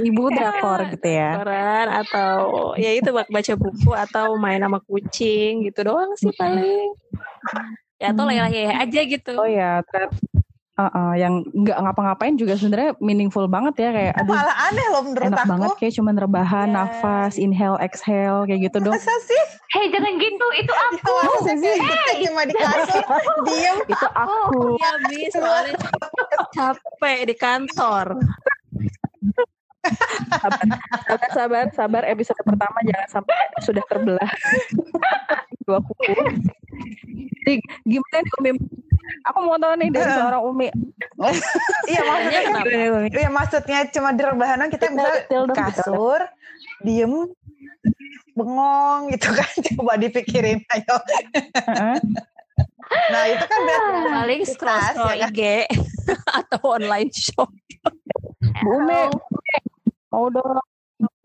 [0.09, 1.31] Ibu drakor gitu ya.
[1.37, 2.33] Drakoran atau
[2.73, 6.97] ya itu baca buku atau main sama kucing gitu doang sih paling.
[8.01, 8.33] Ya atau hmm.
[8.33, 9.33] leleh aja gitu.
[9.37, 9.79] Oh ya,
[10.75, 15.07] Uh, uh, yang nggak ngapa-ngapain juga sebenarnya meaningful banget ya kayak aduh malah aneh loh
[15.07, 15.51] menurut enak aku.
[15.55, 16.83] banget kayak cuman rebahan yeah.
[16.83, 21.75] nafas inhale exhale kayak gitu dong masa sih hei jangan gitu itu aku masa sih
[21.79, 22.27] hey.
[22.27, 23.03] cuma di kasur
[23.47, 25.79] diem itu aku ya habis soalnya
[26.51, 28.19] capek di kantor
[29.85, 30.65] sabar,
[31.05, 32.03] sabar, sabar, sabar.
[32.09, 34.31] Episode pertama jangan sampai sudah terbelah
[35.65, 36.13] dua kuku.
[37.45, 37.53] Jadi
[37.85, 38.51] gimana nih Umi?
[39.29, 40.67] Aku mau tahu nih dari seorang Umi.
[41.91, 42.67] iya maksudnya kenapa?
[43.13, 45.11] Iya maksudnya cuma di rebahan kita bisa
[45.53, 46.19] kasur,
[46.81, 47.13] diem,
[48.33, 49.49] bengong gitu kan.
[49.77, 50.97] Coba dipikirin ayo.
[53.11, 55.39] nah itu kan berarti paling scroll scroll IG
[56.39, 57.49] atau online shop.
[58.63, 59.01] Bu Umi,
[60.09, 60.61] mau dong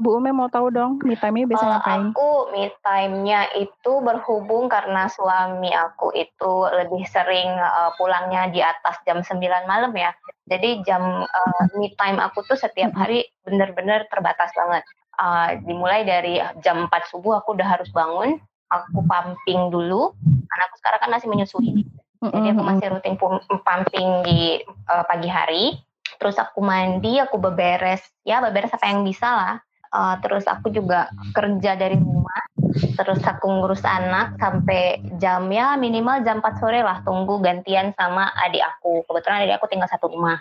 [0.00, 2.04] Bu Ume mau tahu dong, me time-nya biasa Kalau ngapain?
[2.16, 8.96] Aku me time-nya itu berhubung karena suami aku itu lebih sering uh, pulangnya di atas
[9.04, 9.36] jam 9
[9.68, 10.16] malam ya.
[10.48, 14.88] Jadi jam uh, me time aku tuh setiap hari bener-bener terbatas banget.
[15.20, 18.40] Uh, dimulai dari jam 4 subuh aku udah harus bangun,
[18.72, 20.16] aku pumping dulu,
[20.48, 21.84] karena aku sekarang kan masih menyusui.
[22.24, 23.16] Jadi aku masih rutin
[23.60, 25.76] pumping di uh, pagi hari
[26.20, 29.54] terus aku mandi aku beberes ya beberes apa yang bisa lah
[29.94, 32.42] uh, terus aku juga kerja dari rumah.
[32.70, 38.30] Terus aku ngurus anak sampai jam ya minimal jam 4 sore lah tunggu gantian sama
[38.46, 39.02] adik aku.
[39.06, 40.38] Kebetulan adik aku tinggal satu rumah.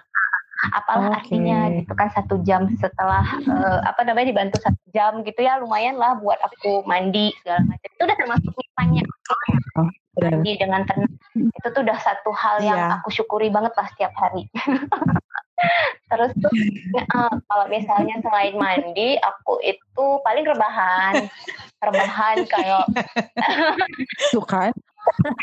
[0.75, 1.19] Apalah okay.
[1.23, 5.95] artinya gitu kan satu jam setelah uh, apa namanya dibantu satu jam gitu ya lumayan
[5.95, 7.89] lah buat aku mandi segala macam.
[7.95, 9.03] Itu udah termasuk misalnya.
[9.79, 12.95] Oh, mandi dengan tenang itu tuh udah satu hal yang yeah.
[12.99, 14.49] aku syukuri banget lah setiap hari
[16.10, 16.54] Terus tuh
[17.13, 21.30] uh, kalau misalnya selain mandi, aku itu paling rebahan,
[21.84, 22.86] rebahan kayak
[24.34, 24.74] suka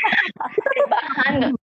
[0.77, 1.55] rebahan.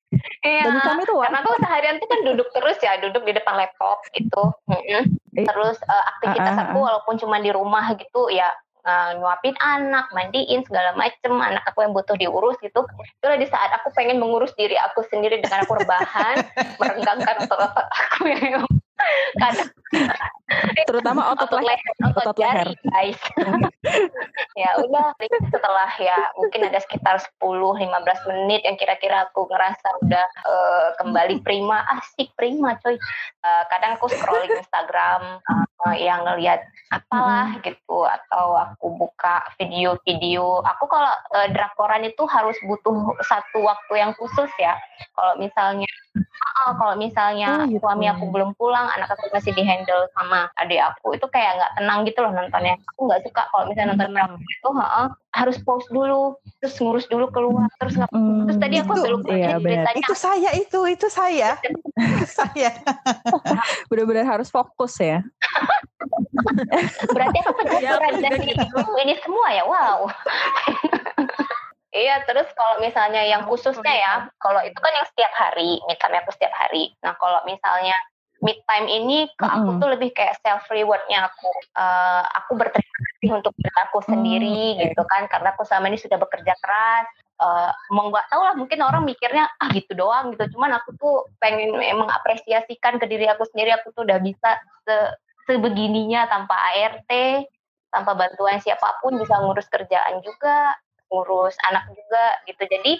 [0.44, 4.54] Iya, karena aku seharian tuh kan duduk terus ya, duduk di depan laptop gitu.
[4.70, 5.04] Eh,
[5.42, 6.66] terus uh, aktivitas uh, uh, uh.
[6.70, 11.84] aku walaupun cuma di rumah gitu ya uh, nyuapin anak, mandiin segala macem, anak aku
[11.84, 12.84] yang butuh diurus gitu.
[13.20, 16.44] Itulah di saat aku pengen mengurus diri aku sendiri dengan aku rebahan,
[16.80, 18.64] merenggangkan otot-otot aku yang
[19.42, 19.70] kadang
[20.86, 22.68] terutama otot, otot leher, otot, otot leher.
[22.90, 23.20] guys.
[24.60, 25.14] ya udah
[25.50, 27.90] setelah ya mungkin ada sekitar 10-15
[28.30, 32.94] menit yang kira-kira aku ngerasa udah uh, kembali prima, asik prima coy.
[33.42, 35.42] Uh, kadang aku scrolling Instagram
[35.84, 37.62] uh, yang ngeliat apalah hmm.
[37.64, 40.62] gitu atau aku buka video-video.
[40.76, 44.76] Aku kalau uh, drakoran itu harus butuh satu waktu yang khusus ya.
[45.14, 45.88] Kalau misalnya
[46.64, 47.82] uh, kalau misalnya oh, gitu.
[47.82, 51.98] suami aku belum pulang, anak aku masih dihandle sama adik aku, itu kayak nggak tenang
[52.04, 52.74] gitu loh nontonnya.
[52.94, 57.26] Aku nggak suka kalau misalnya nonton drakor itu uh, harus pause dulu, terus ngurus dulu
[57.32, 58.10] keluar, terus nggak.
[58.12, 59.56] Hmm, terus tadi aku belum iya,
[59.96, 61.58] Itu saya itu, itu saya,
[62.38, 62.70] saya.
[63.90, 65.24] Benar-benar harus fokus ya.
[67.10, 68.52] Berarti aku penasaran ya, dari
[69.02, 70.06] ini semua ya, wow.
[71.94, 76.34] Iya, terus kalau misalnya yang khususnya ya, kalau itu kan yang setiap hari, time aku
[76.34, 76.90] setiap hari.
[77.06, 77.94] Nah, kalau misalnya
[78.42, 81.50] mid time ini ke aku tuh lebih kayak self rewardnya aku.
[81.76, 84.78] Uh, aku berterima kasih untuk aku sendiri mm.
[84.90, 87.06] gitu kan, karena aku selama ini sudah bekerja keras.
[87.34, 90.54] Uh, mau nggak tahu lah, mungkin orang mikirnya ah gitu doang gitu.
[90.54, 93.74] Cuman aku tuh pengen memang apresiasikan ke diri aku sendiri.
[93.78, 94.96] Aku tuh udah bisa se
[95.44, 97.10] sebegininya tanpa ART,
[97.92, 100.72] tanpa bantuan siapa pun bisa ngurus kerjaan juga
[101.14, 102.62] ngurus anak juga gitu.
[102.66, 102.92] Jadi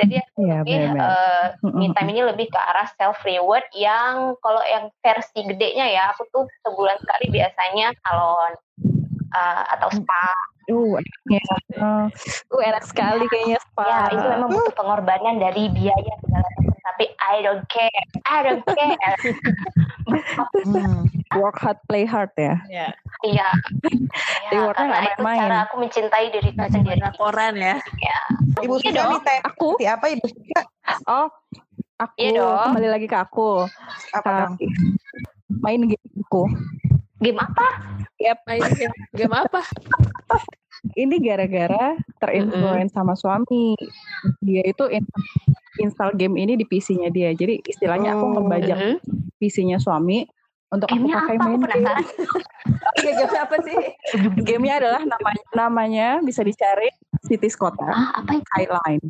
[0.00, 1.44] jadi ya, lebih uh,
[1.76, 6.24] me time ini lebih ke arah self reward yang kalau yang versi gedenya ya aku
[6.32, 8.52] tuh sebulan sekali biasanya salon
[9.36, 10.28] uh, atau spa.
[10.68, 12.08] Uh, uh,
[12.52, 13.84] uh, enak sekali kayaknya spa.
[13.84, 17.92] Ya, itu memang butuh pengorbanan dari biaya segala macam tapi I don't care.
[18.24, 19.16] I don't care.
[20.64, 21.04] Hmm.
[21.36, 22.56] work hard play hard ya.
[22.64, 22.88] Iya.
[23.20, 23.48] Iya.
[24.48, 25.40] Ya, karena itu main.
[25.44, 26.96] cara aku mencintai diri sendiri.
[27.04, 27.76] laporan ya.
[28.00, 28.18] Ya
[28.64, 29.20] ibu iya dong.
[29.44, 29.68] aku?
[29.84, 30.60] Apa ibu suka
[31.04, 31.28] oh
[32.00, 32.72] aku iya dong.
[32.72, 33.68] kembali lagi ke aku.
[34.16, 34.56] Apa uh,
[35.60, 36.48] main game aku.
[37.20, 37.68] Game apa?
[38.16, 39.60] Yep main game game apa?
[40.94, 43.74] Ini gara-gara terinfluence sama suami.
[44.40, 44.86] Dia itu
[45.80, 47.30] install game ini di PC-nya dia.
[47.32, 48.78] Jadi istilahnya aku ngebajak
[49.38, 50.26] PC-nya suami
[50.68, 51.86] untuk aku pakai main game.
[53.00, 53.76] game apa sih?
[54.44, 56.92] Gamenya adalah namanya namanya bisa dicari
[57.24, 57.88] Cities Kota.
[57.88, 58.48] Ah, apa itu?
[58.52, 59.04] Highline.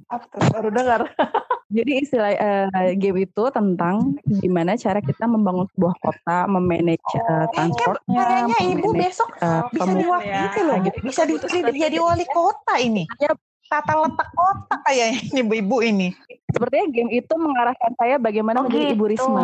[0.55, 1.03] Baru dengar.
[1.77, 8.25] Jadi istilah uh, game itu tentang gimana cara kita membangun sebuah kota, memanage uh, transportnya.
[8.25, 10.99] Kayaknya ibu besok uh, bisa diwakili loh, gitu.
[11.05, 11.23] bisa
[11.69, 13.05] jadi wali kota ini.
[13.21, 13.37] Ya,
[13.69, 16.09] tata letak kota kayaknya ibu-ibu ini.
[16.49, 18.97] Sepertinya game itu mengarahkan saya bagaimana oh, menjadi gitu.
[18.97, 19.43] ibu Risma.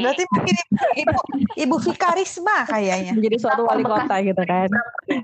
[0.00, 0.56] Berarti mungkin
[0.96, 1.12] ibu
[1.60, 3.12] ibu Vika Risma kayaknya.
[3.12, 4.68] Menjadi suatu wali kota gitu kan.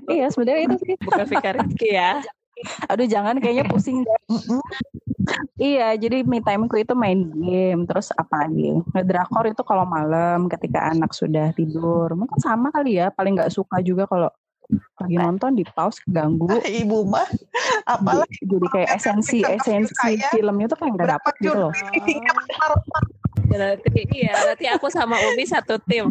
[0.05, 0.95] iya sebenarnya itu sih.
[1.01, 2.21] Bukan Vika Rizky ya.
[2.93, 4.19] Aduh jangan kayaknya pusing deh.
[5.61, 8.81] Iya, jadi me timeku itu main game, terus apa lagi?
[8.93, 12.09] Ngedrakor itu kalau malam ketika anak sudah tidur.
[12.17, 14.33] Mungkin sama kali ya, paling nggak suka juga kalau
[15.01, 16.47] lagi nonton di pause keganggu.
[16.83, 17.27] Ibu mah.
[17.85, 21.73] Apalagi jadi kayak esensi esensi filmnya tuh kayak nggak dapet gitu loh.
[23.51, 26.07] berarti iya berarti aku sama Umi satu tim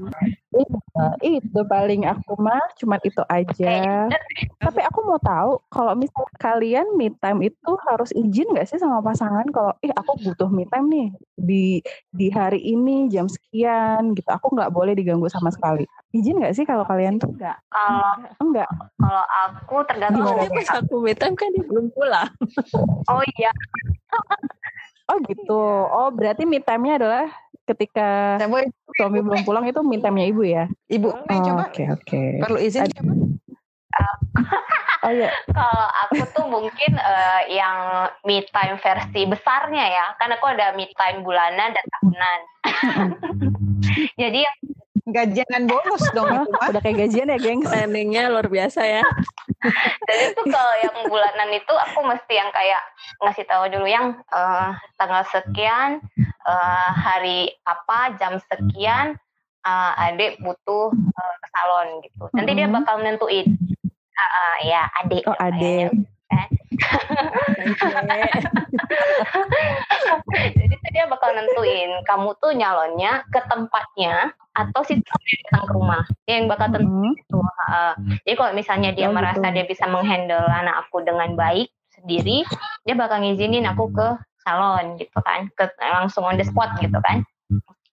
[0.51, 4.11] Iya, itu paling aku mah cuma itu aja.
[4.59, 8.99] Tapi aku mau tahu kalau misal kalian me time itu harus izin nggak sih sama
[8.99, 11.09] pasangan kalau ih aku butuh me time nih
[11.39, 11.65] di
[12.11, 14.27] di hari ini jam sekian gitu.
[14.27, 15.87] Aku nggak boleh diganggu sama sekali.
[16.11, 17.31] Izin nggak sih kalau kalian tuh?
[17.31, 17.63] Enggak.
[17.71, 18.11] Kalau
[18.43, 18.71] enggak.
[18.99, 22.31] Kalau aku tergantung Gimana pas aku me time kan dia belum pulang.
[23.07, 23.55] oh iya.
[25.15, 25.63] oh gitu.
[25.87, 27.31] Oh berarti me time-nya adalah
[27.71, 28.39] ketika
[28.99, 30.67] suami belum pulang itu minta-nya ibu ya?
[30.91, 31.71] Ibu, oh, coba.
[31.71, 32.05] Oke, okay, oke.
[32.07, 32.29] Okay.
[32.43, 33.13] Perlu izin Ad coba.
[35.07, 35.31] oh iya.
[35.51, 37.79] Kalau aku tuh mungkin uh, yang
[38.27, 42.41] me time versi besarnya ya, karena aku ada me time bulanan dan tahunan.
[44.21, 44.57] Jadi yang
[45.11, 46.69] gajian bonus dong itu mah.
[46.71, 47.63] Udah kayak gajian ya, geng.
[47.67, 49.03] Planningnya luar biasa ya.
[50.09, 52.83] Jadi itu kalau yang bulanan itu aku mesti yang kayak
[53.21, 56.01] ngasih tahu dulu yang uh, tanggal sekian,
[56.47, 59.17] uh, hari apa, jam sekian,
[59.67, 62.29] uh, adik butuh uh, ke salon gitu.
[62.33, 62.71] Nanti mm -hmm.
[62.71, 63.47] dia bakal nentuin.
[64.21, 65.23] Uh, uh, ya adik.
[65.29, 65.91] Oh adik.
[66.31, 66.49] Kan?
[70.57, 76.43] Jadi dia bakal nentuin kamu tuh nyalonnya ke tempatnya atau si datang ke rumah dia
[76.43, 77.47] yang bakal tentu mm -hmm.
[77.71, 77.95] uh,
[78.27, 79.55] jadi kalau misalnya dia oh, merasa gitu.
[79.55, 82.43] dia bisa menghandle anak aku dengan baik sendiri
[82.83, 84.09] dia bakal ngizinin aku ke
[84.51, 87.23] salon gitu kan ke langsung on the spot gitu kan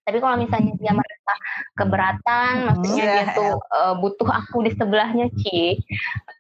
[0.08, 1.34] tapi kalau misalnya dia merasa
[1.76, 5.78] keberatan maksudnya dia tuh uh, butuh aku di sebelahnya Ci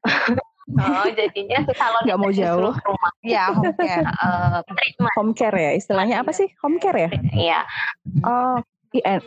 [0.76, 2.76] Oh, jadinya ke salon nggak mau jauh.
[2.76, 3.12] Rumah.
[3.24, 4.04] Ya, home care.
[4.20, 4.60] Uh,
[5.16, 6.52] home care ya, istilahnya apa sih?
[6.60, 7.10] Home care ya?
[7.32, 7.60] Iya.
[8.28, 8.60] Oh,
[9.04, 9.20] en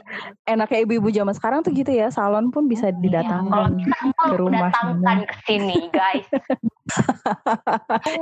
[0.49, 4.73] enaknya ibu-ibu zaman sekarang tuh gitu ya salon pun bisa iya, didatangkan iya, ke rumah
[4.73, 6.27] datangkan ke sini guys.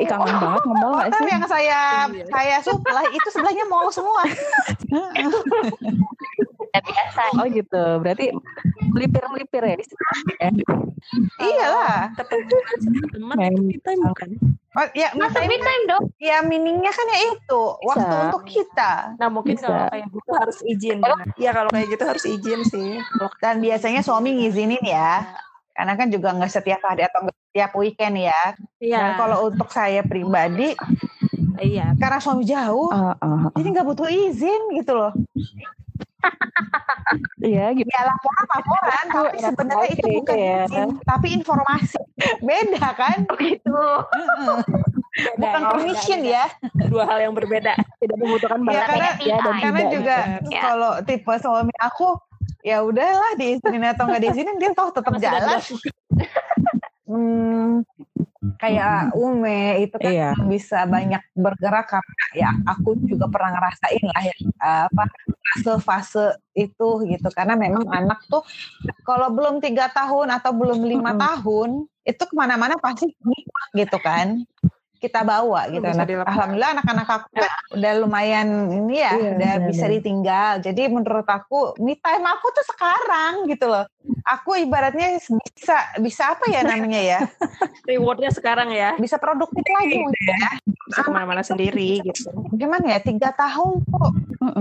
[0.02, 1.24] Ih kangen oh, banget ngomong gak sih?
[1.30, 2.24] Yang saya iya.
[2.28, 4.26] saya supply itu sebelahnya mall semua
[6.72, 8.26] biasa oh gitu berarti
[8.92, 9.76] melipir melipir ya
[11.40, 12.12] iyalah
[13.14, 14.30] teman kita bukan
[14.78, 16.06] Oh, ya, masa me time dong?
[16.22, 17.88] Ya miningnya kan ya itu Bisa.
[17.88, 18.92] waktu untuk kita.
[19.18, 19.66] Nah mungkin Bisa.
[19.66, 20.98] kalau kayak gitu harus izin.
[21.34, 22.90] Iya kalau kayak gitu harus izin sih.
[23.42, 25.26] Dan biasanya suami ngizinin ya.
[25.74, 28.42] Karena kan juga nggak setiap hari atau nggak setiap weekend ya.
[28.78, 28.98] Iya.
[29.02, 30.78] Dan kalau untuk saya pribadi,
[31.58, 31.90] iya.
[31.98, 33.50] Karena suami jauh, uh, uh, uh.
[33.58, 35.10] jadi nggak butuh izin gitu loh.
[37.40, 37.88] Iya gitu.
[37.88, 40.58] Ya laporan laporan, tapi sebenarnya itu bukan ya.
[40.68, 42.00] izin, tapi informasi.
[42.44, 43.18] Beda kan?
[43.38, 43.82] Gitu.
[45.38, 46.44] bukan permission ya.
[46.90, 47.74] Dua hal yang berbeda.
[48.02, 50.16] Tidak membutuhkan banyak ya, karena, ya, dan karena tidak, juga
[50.52, 50.62] ya.
[50.62, 52.08] kalau tipe suami aku
[52.66, 55.58] ya udahlah diizinin atau nggak diizinin dia toh tetap jalan.
[57.08, 57.86] hmm,
[58.58, 60.30] kayak Ume itu kan iya.
[60.50, 64.36] bisa banyak bergerak karena ya aku juga pernah ngerasain lah ya
[64.82, 65.04] apa
[65.54, 68.42] fase-fase itu gitu karena memang anak tuh
[69.06, 71.22] kalau belum tiga tahun atau belum lima mm -hmm.
[71.22, 71.70] tahun
[72.02, 73.06] itu ke mana-mana pasti
[73.78, 74.42] gitu kan
[74.98, 75.86] kita bawa gitu.
[75.86, 79.68] Nah, alhamdulillah anak-anak aku kan udah lumayan ini ya, iya, udah bener.
[79.70, 80.52] bisa ditinggal.
[80.58, 83.86] Jadi menurut aku me time aku tuh sekarang gitu loh.
[84.26, 85.22] Aku ibaratnya
[85.54, 87.18] bisa bisa apa ya namanya ya?
[87.88, 88.98] Rewardnya sekarang ya.
[88.98, 90.50] Bisa produktif lagi mungkin ya.
[90.66, 92.34] Bisa ke mana-mana sendiri gitu.
[92.58, 93.00] Gimana ya?
[93.00, 94.10] Tiga tahun tuh,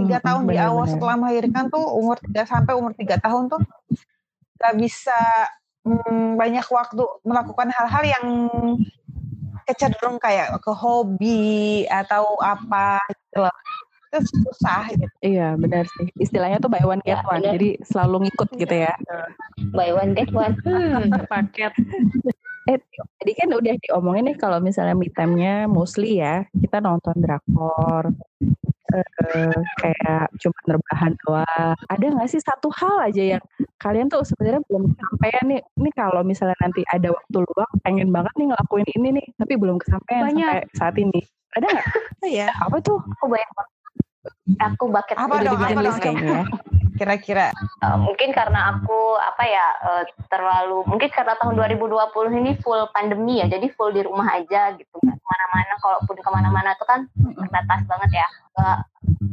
[0.05, 0.93] tiga tahun bener, di awal bener.
[0.93, 3.61] setelah melahirkan tuh umur tiga sampai umur tiga tahun tuh
[4.57, 5.19] gak bisa
[5.85, 8.25] hmm, banyak waktu melakukan hal-hal yang
[9.67, 13.55] kecenderung kayak ke hobi atau apa gitu loh
[14.07, 15.15] itu susah gitu.
[15.19, 16.07] Iya benar sih.
[16.15, 17.43] Istilahnya tuh buy one get ya, one.
[17.43, 17.53] Bener.
[17.59, 18.93] Jadi selalu ngikut gitu ya.
[19.75, 20.55] Buy one get one.
[20.63, 21.75] Hmm, paket.
[22.67, 22.79] Eh,
[23.19, 28.11] tadi kan udah diomongin nih kalau misalnya me time-nya mostly ya kita nonton drakor,
[28.93, 31.77] uh, kayak cuma rebahan doang.
[31.91, 33.43] Ada nggak sih satu hal aja yang
[33.81, 35.61] kalian tuh sebenarnya belum kesampaian nih?
[35.63, 39.77] Ini kalau misalnya nanti ada waktu luang, pengen banget nih ngelakuin ini nih, tapi belum
[39.81, 40.37] kesampaian Banyak.
[40.37, 41.19] sampai saat ini.
[41.55, 41.87] Ada nggak?
[42.27, 42.49] Iya.
[42.59, 42.99] Apa tuh?
[43.17, 43.75] Aku banyak banget.
[44.59, 46.43] Aku bucket apa dong, apa dong, kayaknya ya.
[46.97, 47.47] Kira-kira
[47.85, 53.39] uh, mungkin karena aku apa ya uh, terlalu mungkin karena tahun 2020 ini full pandemi
[53.39, 54.97] ya, jadi full di rumah aja gitu.
[55.27, 56.99] Ke mana-mana, kalaupun ke mana-mana tuh kan
[57.35, 58.27] terbatas banget ya.
[58.57, 58.79] Uh,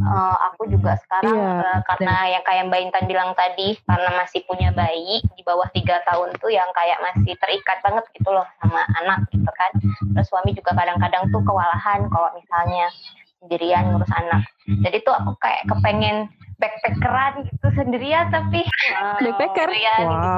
[0.05, 4.43] uh, aku juga sekarang iya, uh, karena yang kayak Mbak Intan bilang tadi karena masih
[4.45, 8.83] punya bayi di bawah tiga tahun tuh yang kayak masih terikat banget gitu loh sama
[9.01, 9.71] anak gitu kan.
[10.19, 12.91] Terus suami juga kadang-kadang tuh kewalahan kalau misalnya
[13.39, 14.43] sendirian ngurus anak.
[14.67, 16.29] Jadi tuh aku kayak kepengen
[16.59, 19.21] backpackeran gitu sendirian tapi wow.
[19.21, 19.69] backpacker?
[19.75, 20.29] ya, wow gitu.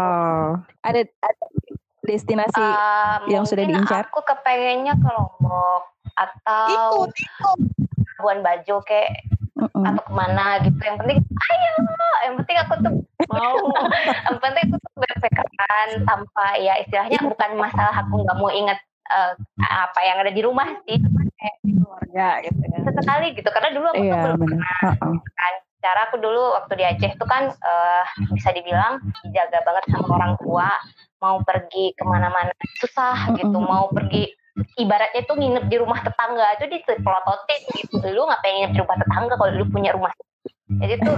[0.85, 1.45] ada, ada
[2.07, 4.07] destinasi uh, yang sudah diincar?
[4.07, 5.83] aku kepengennya ke Lombok
[6.16, 7.59] atau ikut, ikut.
[8.16, 9.29] Labuan Bajo kayak
[9.61, 9.85] -uh.
[9.85, 10.81] atau ke mana gitu.
[10.81, 11.75] Yang penting ayo!
[12.25, 12.92] Yang penting aku tuh
[13.29, 13.55] mau.
[14.27, 18.79] Yang penting aku tuh berpikiran tanpa ya istilahnya bukan masalah aku nggak mau ingat
[19.12, 20.99] uh, apa yang ada di rumah sih.
[21.37, 23.49] Kayak keluarga gitu ya sesekali gitu.
[23.53, 25.16] Karena dulu aku yeah, tuh belum pernah uh -uh.
[25.37, 25.55] kan.
[25.85, 30.35] Cara aku dulu waktu di Aceh tuh kan uh, bisa dibilang dijaga banget sama orang
[30.42, 30.66] tua
[31.26, 33.58] mau pergi ke mana-mana susah gitu.
[33.58, 34.30] Mau pergi
[34.78, 38.06] ibaratnya tuh nginep di rumah tetangga itu dipelototin gitu.
[38.14, 40.14] Lu ngapain nginep di rumah tetangga kalau lu punya rumah?
[40.78, 41.16] Jadi tuh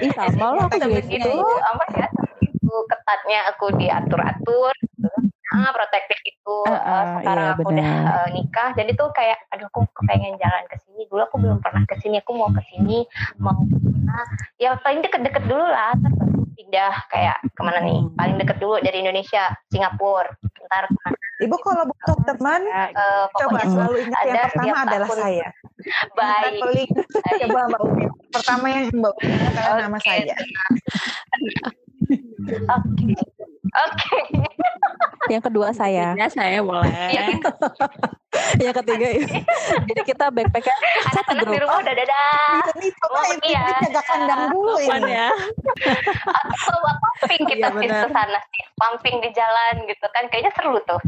[0.00, 1.30] Ih sama lo aku juga gitu.
[1.44, 2.08] Amat ya.
[2.40, 5.12] Itu ketatnya aku diatur-atur gitu.
[5.52, 7.84] Ah, protektif itu uh, uh, sekarang iya, aku bener.
[7.84, 8.70] udah uh, nikah.
[8.72, 11.04] Jadi tuh kayak aduh aku kepengen jalan ke sini.
[11.12, 13.04] Dulu aku belum pernah ke sini aku mau ke sini
[13.36, 14.24] mau ke mana
[14.60, 19.02] ya paling deket-deket dulu lah terus pindah kayak ke mana nih paling deket dulu dari
[19.02, 20.30] Indonesia Singapura
[20.68, 25.08] ntar ke mana Ibu kalau butuh teman, uh, coba selalu ingat ada yang pertama adalah
[25.10, 25.22] tahun.
[25.26, 25.46] saya.
[26.18, 26.88] Baik.
[27.42, 28.04] Coba Mbak Umi.
[28.30, 29.82] Pertama yang Mbak Umi adalah okay.
[29.82, 30.36] nama saya.
[32.78, 33.14] Oke.
[33.72, 34.20] Oke.
[35.32, 36.12] Yang kedua saya.
[36.18, 36.92] Ya saya boleh.
[38.60, 39.22] yang ketiga ya.
[39.88, 40.74] Jadi kita backpacker
[41.08, 42.60] anak-anak di rumah udah dadah.
[42.76, 43.64] Ini coba ini ya.
[43.88, 45.12] jaga kandang dulu ini.
[45.12, 45.28] ya.
[46.28, 48.62] Atau pumping kita ya, ke sana sih.
[48.76, 51.00] Pumping di jalan gitu kan kayaknya seru tuh.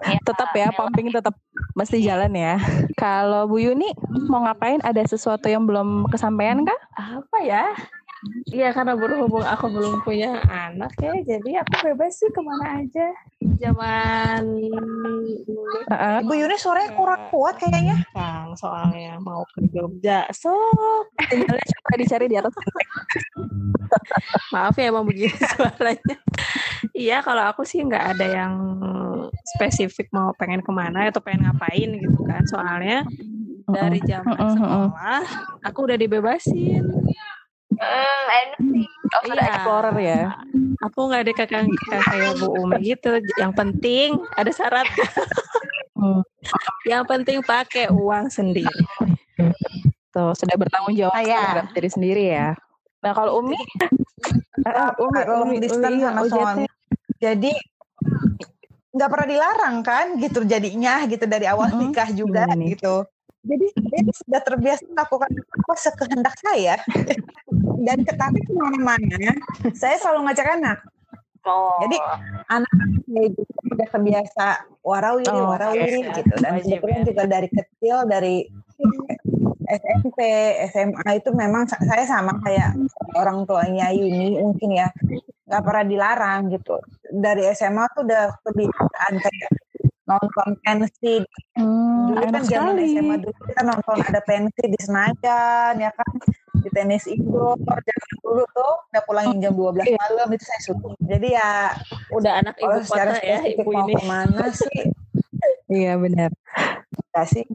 [0.00, 1.36] Ya, tetap ya, pumping tetap
[1.76, 2.56] mesti jalan ya.
[2.96, 3.92] Kalau Bu Yuni
[4.32, 4.80] mau ngapain?
[4.80, 6.80] Ada sesuatu yang belum kesampaian kah?
[6.96, 7.68] Apa ya?
[8.52, 13.08] Iya karena berhubung aku belum punya anak ya, jadi aku bebas sih ke mana aja.
[13.40, 14.44] Zaman
[15.88, 17.96] uh, Ibu Yuni sore kurang kuat kayaknya.
[18.12, 20.52] Kang soalnya mau ke Jogja, so
[21.32, 22.52] tinggalnya coba dicari di atas.
[24.52, 26.16] Maaf ya emang begini suaranya.
[26.92, 28.54] Iya kalau aku sih nggak ada yang
[29.56, 32.44] spesifik mau pengen ke mana atau pengen ngapain gitu kan.
[32.44, 33.00] Soalnya
[33.64, 35.24] dari zaman sekolah
[35.64, 36.84] aku udah dibebasin
[37.70, 38.82] Hmm.
[39.10, 39.42] Oh, iya.
[39.46, 40.20] explorer ya.
[40.86, 41.66] Aku nggak ada kakak
[42.06, 43.18] kayak Bu Umi gitu.
[43.38, 44.86] Yang penting ada syarat.
[45.98, 46.22] hmm.
[46.86, 48.70] Yang penting pakai uang sendiri.
[50.10, 51.42] Tuh, sudah bertanggung jawab ah, ya.
[51.42, 52.48] terhadap diri sendiri ya.
[53.00, 53.56] Nah, kalau Umi
[54.66, 56.64] uh, Umi, Umi distance sama suami.
[57.20, 57.52] Jadi
[58.90, 63.06] nggak pernah dilarang kan gitu jadinya gitu dari awal nikah juga gitu
[63.40, 66.76] jadi saya sudah terbiasa melakukan apa sekehendak saya.
[67.80, 69.32] Dan ketahui ke mana-mana
[69.72, 70.78] saya selalu ngajak anak.
[71.40, 71.80] Oh.
[71.80, 71.96] jadi
[72.52, 72.68] anak
[73.08, 74.46] saya juga sudah terbiasa
[74.84, 76.20] warawiri oh, warawiri okay.
[76.20, 76.34] gitu.
[76.36, 78.36] Dan kebetulan juga dari kecil dari
[79.64, 80.18] SMP
[80.68, 82.76] SMA itu memang saya sama kayak
[83.16, 84.92] orang tuanya Yuni mungkin ya
[85.48, 86.76] nggak pernah dilarang gitu.
[87.08, 89.50] Dari SMA tuh udah kebiasaan kayak
[90.10, 91.22] nonton pensi
[91.54, 96.10] hmm, dulu kan zaman SMA dulu kita nonton ada pensi di Senayan ya kan
[96.60, 99.96] di tenis indoor zaman dulu tuh udah pulang jam 12 iya.
[99.96, 101.50] malam itu saya suka jadi ya
[102.10, 104.90] udah anak ibu kota ya ibu mau ini ke mana sih
[105.70, 106.30] Iya benar.
[107.14, 107.46] Gak sih?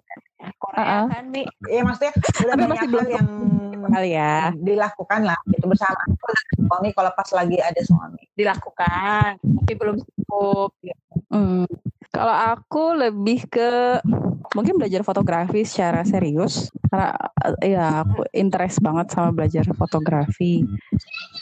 [0.56, 1.06] Korea uh -uh.
[1.12, 1.44] kan, Mi?
[1.68, 3.30] Iya maksudnya udah banyak masih hal yang
[3.86, 4.50] kali ya.
[4.58, 6.02] dilakukan lah gitu bersama
[6.58, 8.24] suami kalau pas lagi ada suami.
[8.34, 10.74] Dilakukan, tapi belum cukup.
[11.30, 11.70] Hmm.
[12.14, 14.02] Kalau aku lebih ke
[14.56, 17.12] mungkin belajar fotografi secara serius karena
[17.60, 20.64] ya aku interest banget sama belajar fotografi.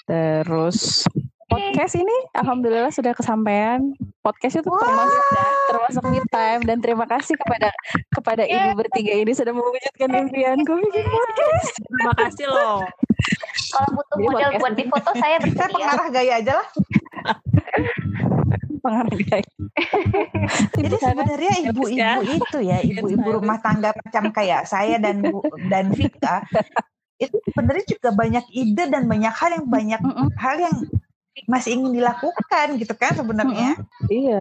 [0.09, 1.05] Terus
[1.45, 3.93] podcast ini alhamdulillah sudah kesampaian.
[4.23, 5.23] Podcast itu termasuk
[5.69, 7.69] termasuk me time dan terima kasih kepada
[8.15, 11.69] kepada ibu bertiga ini sudah mewujudkan impianku bikin podcast.
[11.83, 12.81] Terima kasih loh.
[13.73, 14.61] Kalau butuh Jadi model podcast.
[14.63, 15.75] buat di foto saya Saya bersedia.
[15.75, 16.67] pengarah gaya aja lah.
[18.83, 19.45] Penghargaan.
[20.77, 25.39] Jadi sebenarnya ibu-ibu itu ya, ibu-ibu rumah tangga macam kayak saya dan Bu,
[25.71, 26.43] dan Vika
[27.21, 30.27] itu sebenarnya juga banyak ide dan banyak hal yang banyak Mm-mm.
[30.35, 30.75] hal yang
[31.47, 33.79] masih ingin dilakukan gitu kan sebenarnya.
[34.11, 34.37] Iya,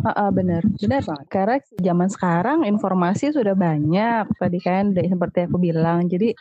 [0.00, 1.26] Heeh, benar, benar banget.
[1.28, 6.06] Karena zaman sekarang informasi sudah banyak tadi kan, dari- seperti aku bilang.
[6.08, 6.32] Jadi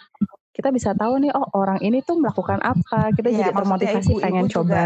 [0.54, 3.12] kita bisa tahu nih, oh orang ini tuh melakukan apa.
[3.16, 4.84] Kita Iya, jadi termotivasi ibu-ibu pengen juga coba,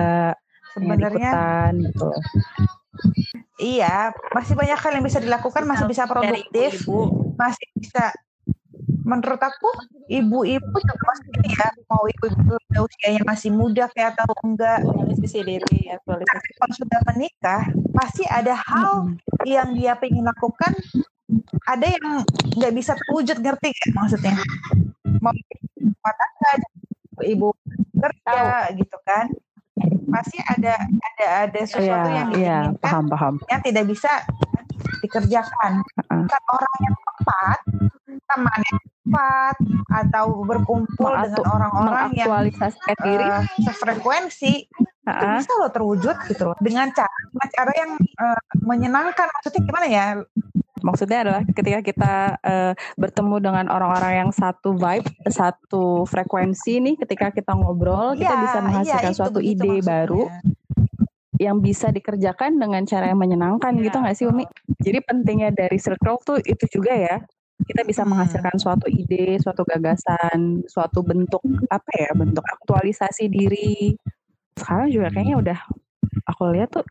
[0.74, 2.10] Sebenarnya ikutan gitu.
[3.62, 7.34] iya, masih banyak hal yang bisa dilakukan, masih bisa produktif, ibu-ibu.
[7.38, 8.14] masih bisa.
[9.04, 9.70] Menurut aku
[10.08, 14.82] ibu-ibu juga pasti ya mau ibu-ibu usianya masih muda kayak atau enggak.
[14.84, 16.50] Aktualisasi diri, aktualisasi.
[16.60, 17.62] kalau sudah menikah
[17.94, 19.14] pasti ada hal
[19.46, 20.74] yang dia pengen lakukan.
[21.64, 22.08] Ada yang
[22.60, 24.36] nggak bisa terwujud ngerti nggak maksudnya?
[25.24, 25.32] Mau
[26.04, 26.52] tangga
[27.22, 27.56] ibu
[27.94, 28.93] kerja gitu.
[28.93, 28.93] kan pasti
[30.64, 33.34] ada ada ada sesuatu Iya, yang iya, diinginkan paham, paham.
[33.46, 34.12] yang tidak bisa
[35.00, 37.58] dikerjakan bukan orang yang tepat
[38.24, 39.56] teman yang tepat
[39.94, 42.30] atau berkumpul Mengaktu- dengan orang-orang yang
[43.04, 43.26] diri.
[43.26, 45.36] eh, sefrekuensi itu Heeh.
[45.38, 50.06] bisa loh terwujud gitu loh dengan cara dengan cara yang eh, menyenangkan maksudnya gimana ya
[50.84, 52.14] Maksudnya adalah ketika kita
[52.44, 58.44] eh, bertemu dengan orang-orang yang satu vibe, satu frekuensi nih, ketika kita ngobrol, kita Iya,
[58.44, 59.88] bisa iya, menghasilkan itu suatu begitu ide maksudnya.
[59.88, 60.22] baru
[61.42, 64.46] yang bisa dikerjakan dengan cara yang menyenangkan Iya, gitu nggak sih Umi?
[64.80, 67.16] Jadi pentingnya dari circle tuh itu juga ya.
[67.64, 68.12] Kita bisa Hmm.
[68.14, 71.40] menghasilkan suatu ide, suatu gagasan, suatu bentuk
[71.72, 73.96] apa ya, bentuk aktualisasi diri.
[74.54, 75.60] Sekarang juga kayaknya udah
[76.28, 76.86] aku lihat tuh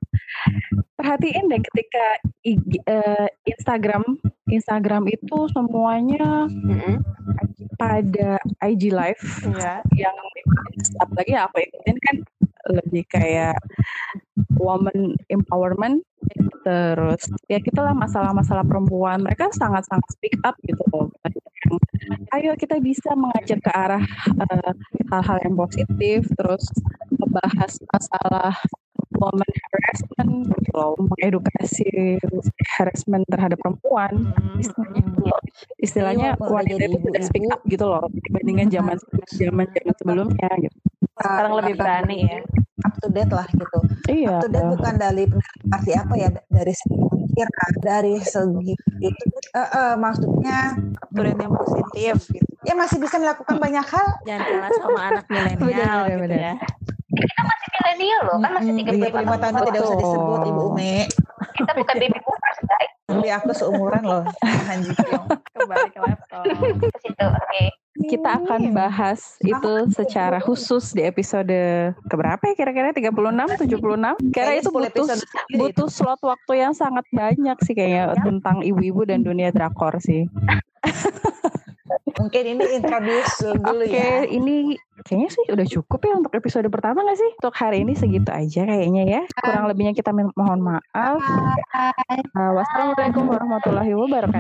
[0.96, 2.04] perhatiin deh ketika
[2.44, 4.02] IG, eh, Instagram
[4.50, 7.00] Instagram itu semuanya Mm-mm.
[7.80, 9.82] pada IG live Iya.
[9.96, 10.16] yang
[11.00, 12.16] apalagi yang aku ikutin kan
[12.70, 13.58] lebih kayak
[14.58, 16.06] woman empowerment
[16.62, 21.10] terus ya gitulah masalah-masalah perempuan mereka sangat-sangat speak up gitu loh
[22.38, 24.02] ayo kita bisa mengajak ke arah
[24.38, 24.72] eh,
[25.10, 26.64] hal-hal yang positif terus
[27.18, 28.54] membahas masalah
[29.22, 32.18] woman harassment gitu loh mengedukasi
[32.74, 34.58] harassment terhadap perempuan Mm-mm.
[34.58, 35.02] istilahnya
[35.78, 38.96] istilahnya Iya, wanita itu sudah speak up gitu loh dibandingkan zaman
[39.30, 40.76] zaman zaman sebelumnya gitu.
[41.18, 42.40] Sekarang lebih berani ya.
[42.82, 43.78] up to date lah gitu.
[44.10, 45.24] Iya up to date bukan dari
[45.70, 46.98] arti apa ya dari segi
[47.82, 50.76] dari segi itu eh, eh, maksudnya
[51.12, 52.48] Turin yang positif gitu.
[52.64, 54.08] ya masih bisa melakukan banyak hal.
[54.26, 56.54] Jangan kalah sama anak milenial gitu ya.
[57.12, 60.62] Kita masih milenial loh, kan masih Mm, 35 35 tahun itu tidak usah disebut ibu
[60.72, 60.94] Umi
[61.52, 62.92] Kita bukan baby boomers, guys.
[63.04, 64.92] tapi aku seumuran loh Hanji
[65.52, 66.44] Kembali ke laptop.
[66.80, 67.64] Ke situ, oke.
[68.08, 71.52] kita akan bahas itu secara khusus di episode
[72.08, 72.90] keberapa ya kira-kira?
[72.90, 75.06] 36 76 karena Kayaknya itu 10 butuh
[75.54, 80.24] butuh slot waktu yang sangat banyak sih kayaknya tentang ibu-ibu dan dunia drakor sih.
[82.18, 87.02] mungkin ini introduce dulu Oke, ya ini kayaknya sih udah cukup ya untuk episode pertama
[87.04, 87.30] gak sih?
[87.42, 89.22] Untuk hari ini segitu aja kayaknya ya.
[89.40, 91.20] Kurang lebihnya kita mohon maaf.
[92.36, 94.32] Uh, wassalamualaikum warahmatullahi wabarakatuh.